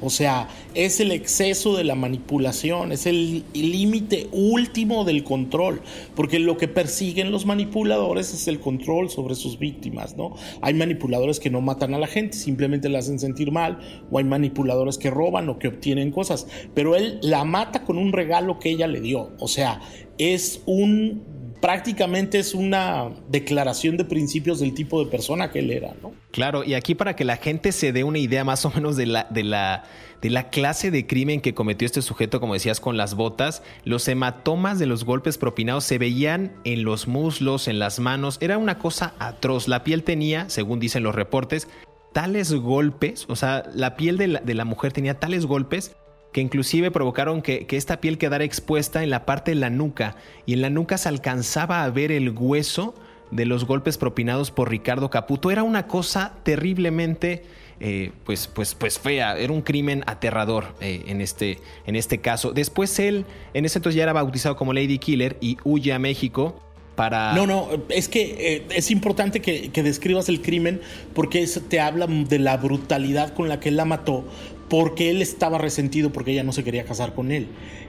[0.00, 5.82] O sea, es el exceso de la manipulación, es el límite último del control,
[6.14, 10.36] porque lo que persiguen los manipuladores es el control sobre sus víctimas, ¿no?
[10.60, 13.80] Hay manipuladores que no matan a la gente, simplemente la hacen sentir mal,
[14.12, 18.12] o hay manipuladores que roban o que obtienen cosas, pero él la mata con un
[18.12, 19.80] regalo que ella le dio, o sea,
[20.16, 25.94] es un prácticamente es una declaración de principios del tipo de persona que él era,
[26.02, 26.12] ¿no?
[26.30, 29.06] Claro, y aquí para que la gente se dé una idea más o menos de
[29.06, 33.62] la, de la, clase de crimen que cometió este sujeto, como decías, con las botas,
[33.84, 38.58] los hematomas de los golpes propinados se veían en los muslos, en las manos, era
[38.58, 39.68] una cosa atroz.
[39.68, 41.68] La piel tenía, según dicen los reportes,
[42.12, 45.96] tales golpes, o sea, la piel de la, de la mujer tenía tales golpes
[46.32, 50.52] que inclusive provocaron que, esta piel quedara expuesta en la parte de la nuca y
[50.52, 52.94] en la nuca se alcanzaba a ver el hueso
[53.30, 55.50] de los golpes propinados por Ricardo Caputo.
[55.50, 57.44] Era una cosa terriblemente
[57.80, 62.52] eh, pues, pues, pues fea, era un crimen aterrador eh, en, este, en este caso.
[62.52, 66.60] Después él, en ese entonces ya era bautizado como Lady Killer y huye a México
[66.96, 67.32] para...
[67.34, 70.80] No, no, es que eh, es importante que, describas el crimen
[71.14, 74.24] porque te habla de la brutalidad con la que él la mató,
[74.68, 77.48] porque él estaba resentido porque ella no se quería casar con él.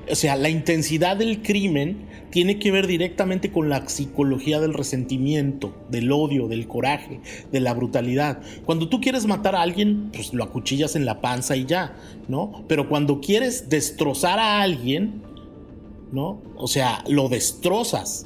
[0.10, 5.76] O sea, la intensidad del crimen tiene que ver directamente con la psicología del resentimiento,
[5.90, 7.20] del odio, del coraje,
[7.52, 8.42] de la brutalidad.
[8.66, 11.96] Cuando tú quieres matar a alguien, pues lo acuchillas en la panza y ya,
[12.28, 12.64] ¿no?
[12.68, 15.22] Pero cuando quieres destrozar a alguien,
[16.12, 16.42] ¿no?
[16.56, 18.26] O sea, lo destrozas.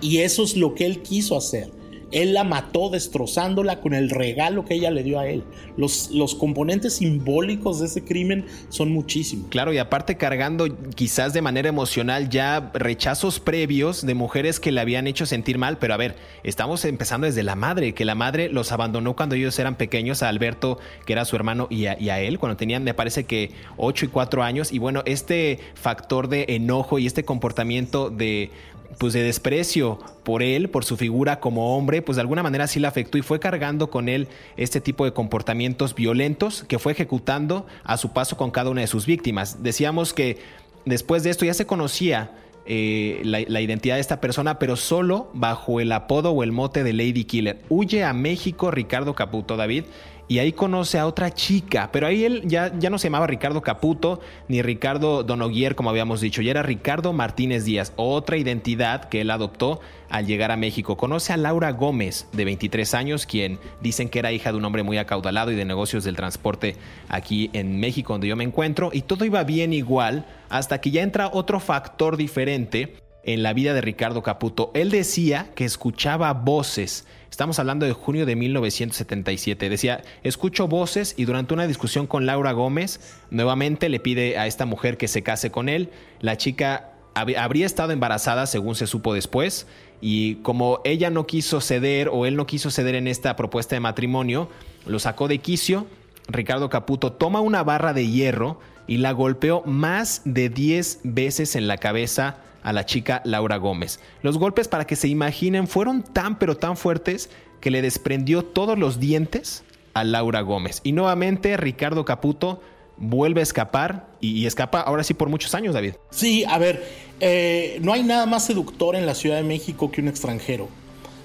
[0.00, 1.70] Y eso es lo que él quiso hacer.
[2.14, 5.44] Él la mató destrozándola con el regalo que ella le dio a él.
[5.76, 9.48] Los, los componentes simbólicos de ese crimen son muchísimos.
[9.50, 14.80] Claro, y aparte cargando quizás de manera emocional ya rechazos previos de mujeres que le
[14.80, 18.48] habían hecho sentir mal, pero a ver, estamos empezando desde la madre, que la madre
[18.48, 22.10] los abandonó cuando ellos eran pequeños, a Alberto, que era su hermano, y a, y
[22.10, 24.72] a él, cuando tenían, me parece que 8 y 4 años.
[24.72, 28.50] Y bueno, este factor de enojo y este comportamiento de,
[28.98, 32.80] pues de desprecio por él, por su figura como hombre, pues de alguna manera sí
[32.80, 37.66] le afectó y fue cargando con él este tipo de comportamientos violentos que fue ejecutando
[37.84, 39.62] a su paso con cada una de sus víctimas.
[39.62, 40.38] Decíamos que
[40.84, 42.32] después de esto ya se conocía
[42.66, 46.82] eh, la, la, identidad de esta persona, pero solo bajo el apodo o el mote
[46.82, 47.60] de Lady Killer.
[47.68, 49.84] Huye a México Ricardo Caputo, David,
[50.26, 53.62] y ahí conoce a otra chica, pero ahí él ya, ya no se llamaba Ricardo
[53.62, 59.20] Caputo ni Ricardo Donoguier, como habíamos dicho, ya era Ricardo Martínez Díaz, otra identidad que
[59.20, 60.96] él adoptó al llegar a México.
[60.96, 64.82] Conoce a Laura Gómez, de 23 años, quien dicen que era hija de un hombre
[64.82, 66.76] muy acaudalado y de negocios del transporte
[67.08, 71.02] aquí en México, donde yo me encuentro, y todo iba bien igual hasta que ya
[71.02, 72.94] entra otro factor diferente
[73.24, 74.70] en la vida de Ricardo Caputo.
[74.74, 79.68] Él decía que escuchaba voces Estamos hablando de junio de 1977.
[79.68, 83.00] Decía, escucho voces y durante una discusión con Laura Gómez,
[83.32, 85.90] nuevamente le pide a esta mujer que se case con él.
[86.20, 89.66] La chica habría estado embarazada, según se supo después,
[90.00, 93.80] y como ella no quiso ceder o él no quiso ceder en esta propuesta de
[93.80, 94.48] matrimonio,
[94.86, 95.88] lo sacó de quicio.
[96.28, 101.66] Ricardo Caputo toma una barra de hierro y la golpeó más de 10 veces en
[101.66, 104.00] la cabeza a la chica Laura Gómez.
[104.22, 107.30] Los golpes, para que se imaginen, fueron tan pero tan fuertes
[107.60, 110.80] que le desprendió todos los dientes a Laura Gómez.
[110.82, 112.60] Y nuevamente Ricardo Caputo
[112.96, 115.94] vuelve a escapar y, escapa ahora sí por muchos años, David.
[116.10, 116.84] Sí, a ver,
[117.20, 120.68] eh, no hay nada más seductor en la Ciudad de México que un extranjero.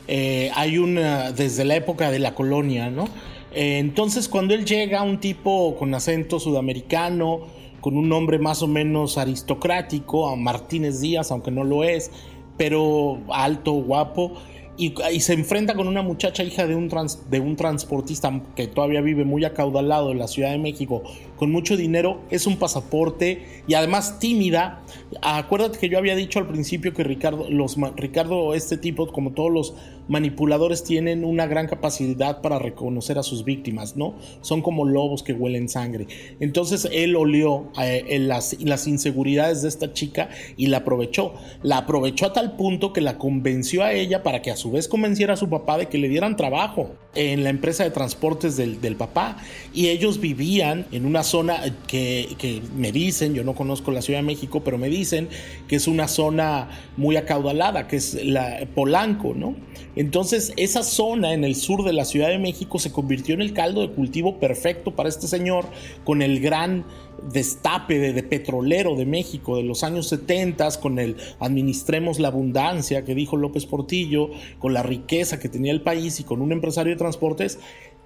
[0.07, 3.07] Eh, hay una, desde la época de la colonia, ¿no?
[3.51, 7.41] Entonces cuando él llega, un tipo con acento sudamericano,
[7.81, 12.11] con un nombre más o menos aristocrático, a Martínez Díaz, aunque no lo es,
[12.57, 14.33] pero alto, guapo,
[14.77, 16.89] y, se enfrenta con una muchacha hija de un,
[17.29, 21.03] de un transportista que todavía vive muy acaudalado en la Ciudad de México,
[21.39, 24.83] con mucho dinero, es un pasaporte y además tímida.
[25.21, 29.49] Acuérdate que yo había dicho al principio que Ricardo, los, Ricardo, este tipo, como todos
[29.49, 29.73] los
[30.09, 34.15] manipuladores, tienen una gran capacidad para reconocer a sus víctimas, ¿no?
[34.41, 36.07] Son como lobos que huelen sangre.
[36.41, 41.35] Entonces él olió eh, las, las inseguridades de esta chica y la aprovechó.
[41.63, 44.89] La aprovechó a tal punto que la convenció a ella para que a su vez
[44.89, 48.95] convenciera a su papá de que le dieran trabajo en la empresa de transportes del,
[48.95, 49.37] papá.
[49.73, 54.19] Y ellos vivían en una zona que, que, me dicen, yo no conozco la Ciudad
[54.19, 55.29] de México, pero me dicen
[55.67, 59.55] que es una zona muy acaudalada, que es la Polanco, ¿no?
[59.95, 63.53] Entonces esa zona en el sur de la Ciudad de México se convirtió en el
[63.53, 65.65] caldo de cultivo perfecto para este señor
[66.03, 66.85] con el gran
[67.33, 73.15] destape de, petrolero de México de los años 70 con el administremos la abundancia que
[73.15, 76.97] dijo López Portillo, con la riqueza que tenía el país y con un empresario de
[76.97, 77.59] transportes.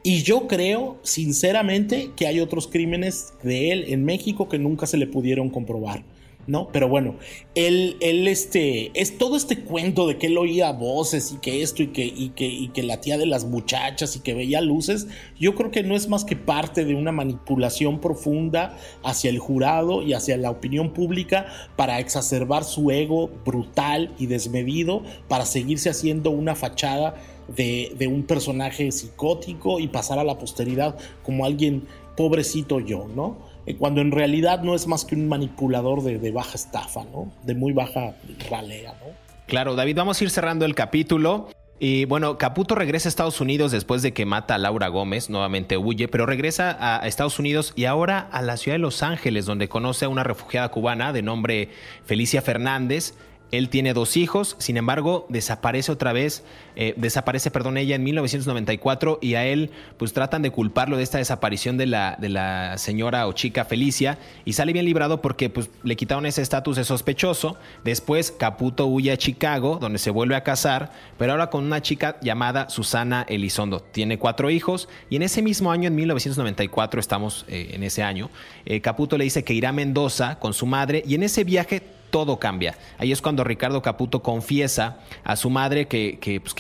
[0.06, 4.98] Y yo creo, sinceramente, que hay otros crímenes de él en México que nunca se
[4.98, 6.04] le pudieron comprobar.
[6.46, 6.68] ¿no?
[6.72, 7.16] Pero bueno,
[7.56, 11.84] él, él, este, es todo este cuento de que él oía voces y que esto
[11.84, 15.08] y que, y que, y que la tía de las muchachas y que veía luces,
[15.40, 20.02] yo creo que no es más que parte de una manipulación profunda hacia el jurado
[20.02, 26.32] y hacia la opinión pública para exacerbar su ego brutal y desmedido, para seguirse haciendo
[26.32, 27.16] una fachada
[27.48, 31.84] de, de un personaje psicótico y pasar a la posteridad como alguien
[32.16, 33.54] pobrecito yo, ¿no?
[33.66, 37.32] Eh, cuando en realidad no es más que un manipulador de, baja estafa, ¿no?
[37.44, 38.16] De muy baja
[38.50, 39.14] ralea, ¿no?
[39.48, 41.50] Claro, David, vamos a ir cerrando el capítulo.
[41.80, 45.76] Y bueno, Caputo regresa a Estados Unidos después de que mata a Laura Gómez, nuevamente
[45.76, 49.68] huye, pero regresa a Estados Unidos y ahora a la ciudad de Los Ángeles, donde
[49.68, 51.70] conoce a una refugiada cubana de nombre
[52.06, 53.16] Felicia Fernández,
[53.54, 56.44] Él tiene dos hijos, sin embargo, desaparece otra vez,
[56.76, 61.20] eh, desaparece, perdón, ella en 1994 y a él pues tratan de culparlo de esta
[61.20, 65.70] desaparición de la, de la señora o chica Felicia y sale bien librado porque pues
[65.84, 67.56] le quitaron ese estatus de sospechoso.
[67.84, 72.18] Después Caputo huye a Chicago, donde se vuelve a casar, pero ahora con una chica
[72.24, 73.82] llamada Susana Elizondo.
[73.82, 78.32] Tiene cuatro hijos y en ese mismo año, en 1994, estamos eh, en ese año,
[78.66, 81.93] eh, Caputo le dice que irá a Mendoza con su madre y en ese viaje
[82.14, 82.78] todo cambia.
[83.00, 86.54] Ahí es cuando Ricardo Caputo confiesa a su madre que, pues,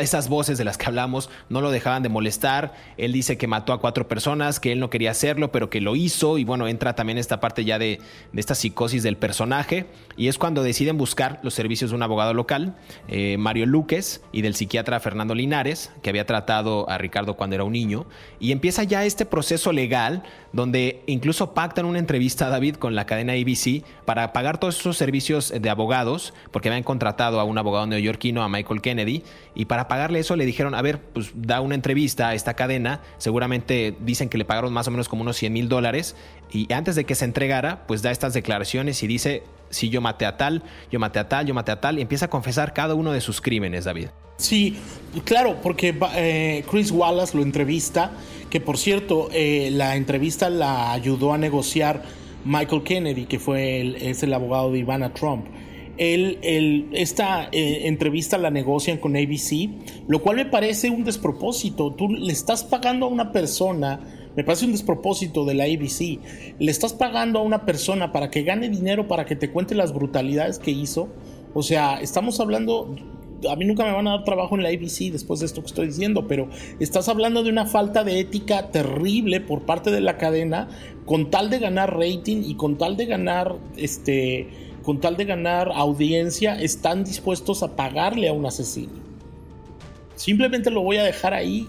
[0.00, 2.74] esas voces de las que hablamos no lo dejaban de molestar.
[2.96, 5.96] Él dice que mató a cuatro personas, que él no quería hacerlo, pero que lo
[5.96, 6.38] hizo.
[6.38, 7.98] Y bueno, entra también esta parte ya de,
[8.32, 9.86] esta psicosis del personaje.
[10.16, 12.76] Y es cuando deciden buscar los servicios de un abogado local,
[13.08, 17.64] eh, Mario Luques, y del psiquiatra Fernando Linares, que había tratado a Ricardo cuando era
[17.64, 18.06] un niño.
[18.38, 20.22] Y empieza ya este proceso legal
[20.52, 24.96] donde incluso pactan una entrevista a David con la cadena ABC para pagar todos esos
[24.96, 29.22] servicios de abogados, porque habían contratado a un abogado neoyorquino, a Michael Kennedy,
[29.54, 33.00] y para pagarle eso le dijeron, a ver, pues da una entrevista a esta cadena,
[33.18, 36.16] seguramente dicen que le pagaron más o menos como unos 100 mil dólares,
[36.52, 40.26] y antes de que se entregara, pues da estas declaraciones y dice, si yo maté
[40.26, 42.94] a tal, yo maté a tal, yo maté a tal, y empieza a confesar cada
[42.94, 44.08] uno de sus crímenes, David.
[44.38, 44.76] Sí,
[45.24, 48.12] claro, porque eh, Chris Wallace lo entrevista,
[48.50, 52.02] que por cierto, eh, la entrevista la ayudó a negociar
[52.44, 55.46] Michael Kennedy, que fue el, es el abogado de Ivana Trump.
[55.98, 59.70] esta eh, entrevista la negocian con ABC,
[60.06, 61.92] lo cual me parece un despropósito.
[61.94, 63.98] Tú le estás pagando a una persona,
[64.38, 66.20] me parece un despropósito de la ABC,
[66.60, 69.92] le estás pagando a una persona para que gane dinero, para que te cuente las
[69.92, 71.08] brutalidades que hizo.
[71.54, 72.94] O sea, estamos hablando
[73.50, 75.66] a mí nunca me van a dar trabajo en la ABC después de esto que
[75.66, 80.18] estoy diciendo, pero estás hablando de una falta de ética terrible por parte de la
[80.18, 80.68] cadena
[81.04, 84.46] con tal de ganar rating y con tal de ganar este
[84.84, 88.92] con tal de ganar audiencia están dispuestos a pagarle a un asesino.
[90.14, 91.66] Simplemente lo voy a dejar ahí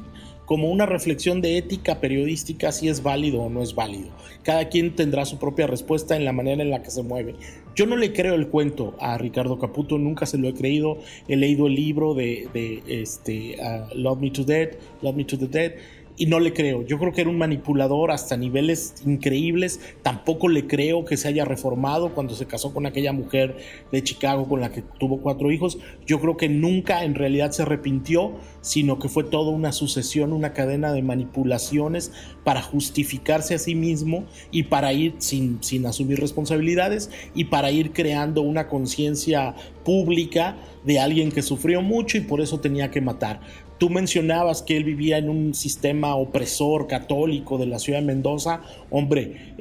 [0.50, 4.10] como una reflexión de ética periodística si es válido o no es válido.
[4.42, 7.36] Cada quien tendrá su propia respuesta en la manera en la que se mueve.
[7.76, 10.98] Yo no le creo el cuento a Ricardo Caputo, nunca se lo he creído.
[11.28, 14.70] He leído el libro de, este, uh, Love Me to Dead,
[15.04, 15.74] Love Me to the Dead
[16.20, 16.86] y no le creo.
[16.86, 19.80] Yo creo que era un manipulador hasta niveles increíbles.
[20.04, 23.56] Tampoco le creo que se haya reformado cuando se casó con aquella mujer
[23.90, 25.80] de Chicago con la que tuvo cuatro hijos.
[26.06, 30.52] Yo creo que nunca en realidad se arrepintió, sino que fue toda una sucesión, una
[30.52, 32.12] cadena de manipulaciones
[32.44, 37.94] para justificarse a sí mismo y para ir sin, sin asumir responsabilidades y para ir
[37.94, 39.56] creando una conciencia
[39.86, 43.40] pública de alguien que sufrió mucho y por eso tenía que matar.
[43.80, 48.62] Tú mencionabas que él vivía en un sistema opresor católico de la ciudad de Mendoza.
[48.90, 49.56] Hombre,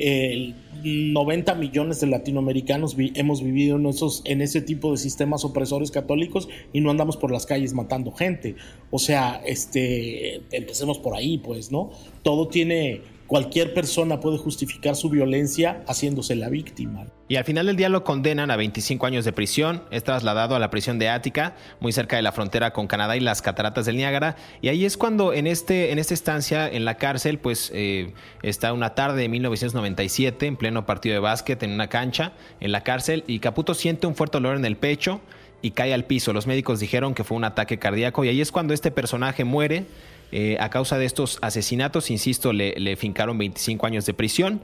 [0.82, 6.48] 90 millones de latinoamericanos hemos vivido en, esos, en ese tipo de sistemas opresores católicos
[6.72, 8.56] y no andamos por las calles matando gente.
[8.90, 11.92] O sea, este, empecemos por ahí, pues, ¿no?
[12.24, 17.06] Todo tiene cualquier persona puede justificar su violencia haciéndose la víctima.
[17.28, 20.58] Y al final del día lo condenan a 25 años de prisión, es trasladado a
[20.58, 23.96] la prisión de Ática, muy cerca de la frontera con Canadá y las cataratas del
[23.96, 28.14] Niágara, y ahí es cuando en, este, en esta estancia en la cárcel, pues eh,
[28.42, 32.82] está una tarde de 1997, en pleno partido de básquet, en una cancha, en la
[32.82, 35.20] cárcel, y Caputo siente un fuerte dolor en el pecho
[35.60, 36.32] y cae al piso.
[36.32, 39.84] Los médicos dijeron que fue un ataque cardíaco, y ahí es cuando este personaje muere
[40.32, 44.60] eh, a causa de estos asesinatos, insisto, le, fincaron 25 años de prisión,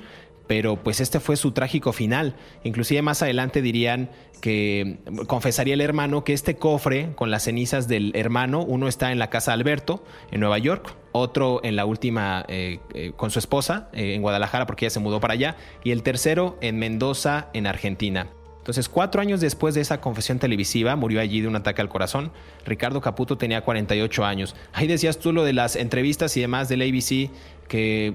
[0.47, 2.37] pero pues este fue su trágico final.
[2.65, 4.11] Inclusive más adelante dirían
[4.41, 9.19] que confesaría el hermano que este cofre con las cenizas del hermano, uno está en
[9.19, 13.89] la casa Alberto, en Nueva York, otro en la última eh, eh, con su esposa,
[13.95, 18.29] en Guadalajara, porque ella se mudó para allá, y el tercero en Mendoza, en Argentina.
[18.65, 22.33] Entonces, cuatro años después de esa confesión televisiva, murió allí de un ataque al corazón.
[22.65, 24.57] Ricardo Caputo tenía 48 años.
[24.73, 27.31] Ahí decías tú lo de las entrevistas y demás del ABC,
[27.69, 28.15] que,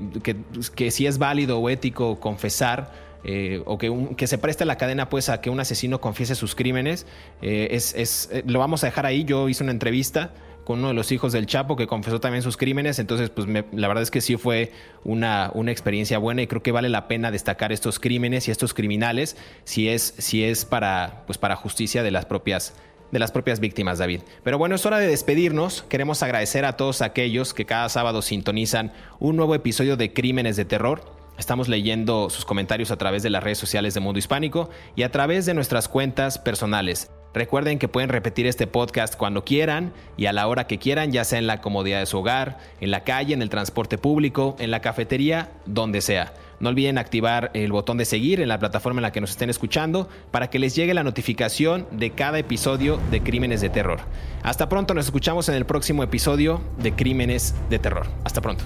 [0.74, 2.92] que, si es válido o ético confesar.
[3.24, 6.56] Eh, o que, que, se preste la cadena pues a que un asesino confiese sus
[6.56, 7.06] crímenes,
[7.42, 9.26] eh, es, es, eh, lo vamos a dejar ahí.
[9.26, 10.32] Yo hice una entrevista
[10.70, 13.00] con uno de los hijos del Chapo que confesó también sus crímenes.
[13.00, 14.72] Entonces, pues la verdad es que sí fue
[15.04, 18.76] una, una experiencia buena y creo que vale la pena destacar estos crímenes y estos
[18.76, 22.76] criminales si es, si es para, pues para justicia de las propias
[23.10, 24.22] de las propias víctimas, David.
[24.44, 25.82] Pero bueno, es hora de despedirnos.
[25.90, 30.66] Queremos agradecer a todos aquellos que cada sábado sintonizan un nuevo episodio de Crímenes de
[30.66, 31.02] Terror.
[31.40, 35.10] Estamos leyendo sus comentarios a través de las redes sociales de Mundo Hispánico y a
[35.10, 37.10] través de nuestras cuentas personales.
[37.34, 41.24] Recuerden que pueden repetir este podcast cuando quieran y a la hora que quieran, ya
[41.24, 44.72] sea en la comodidad de su hogar, en la calle, en el transporte público, en
[44.72, 46.34] la cafetería, donde sea.
[46.60, 49.50] No olviden activar el botón de seguir en la plataforma en la que nos estén
[49.50, 54.02] escuchando para que les llegue la notificación de cada episodio de Crímenes de Terror.
[54.44, 58.08] Hasta pronto, nos escuchamos en el próximo episodio de Crímenes de Terror.
[58.26, 58.66] Hasta pronto.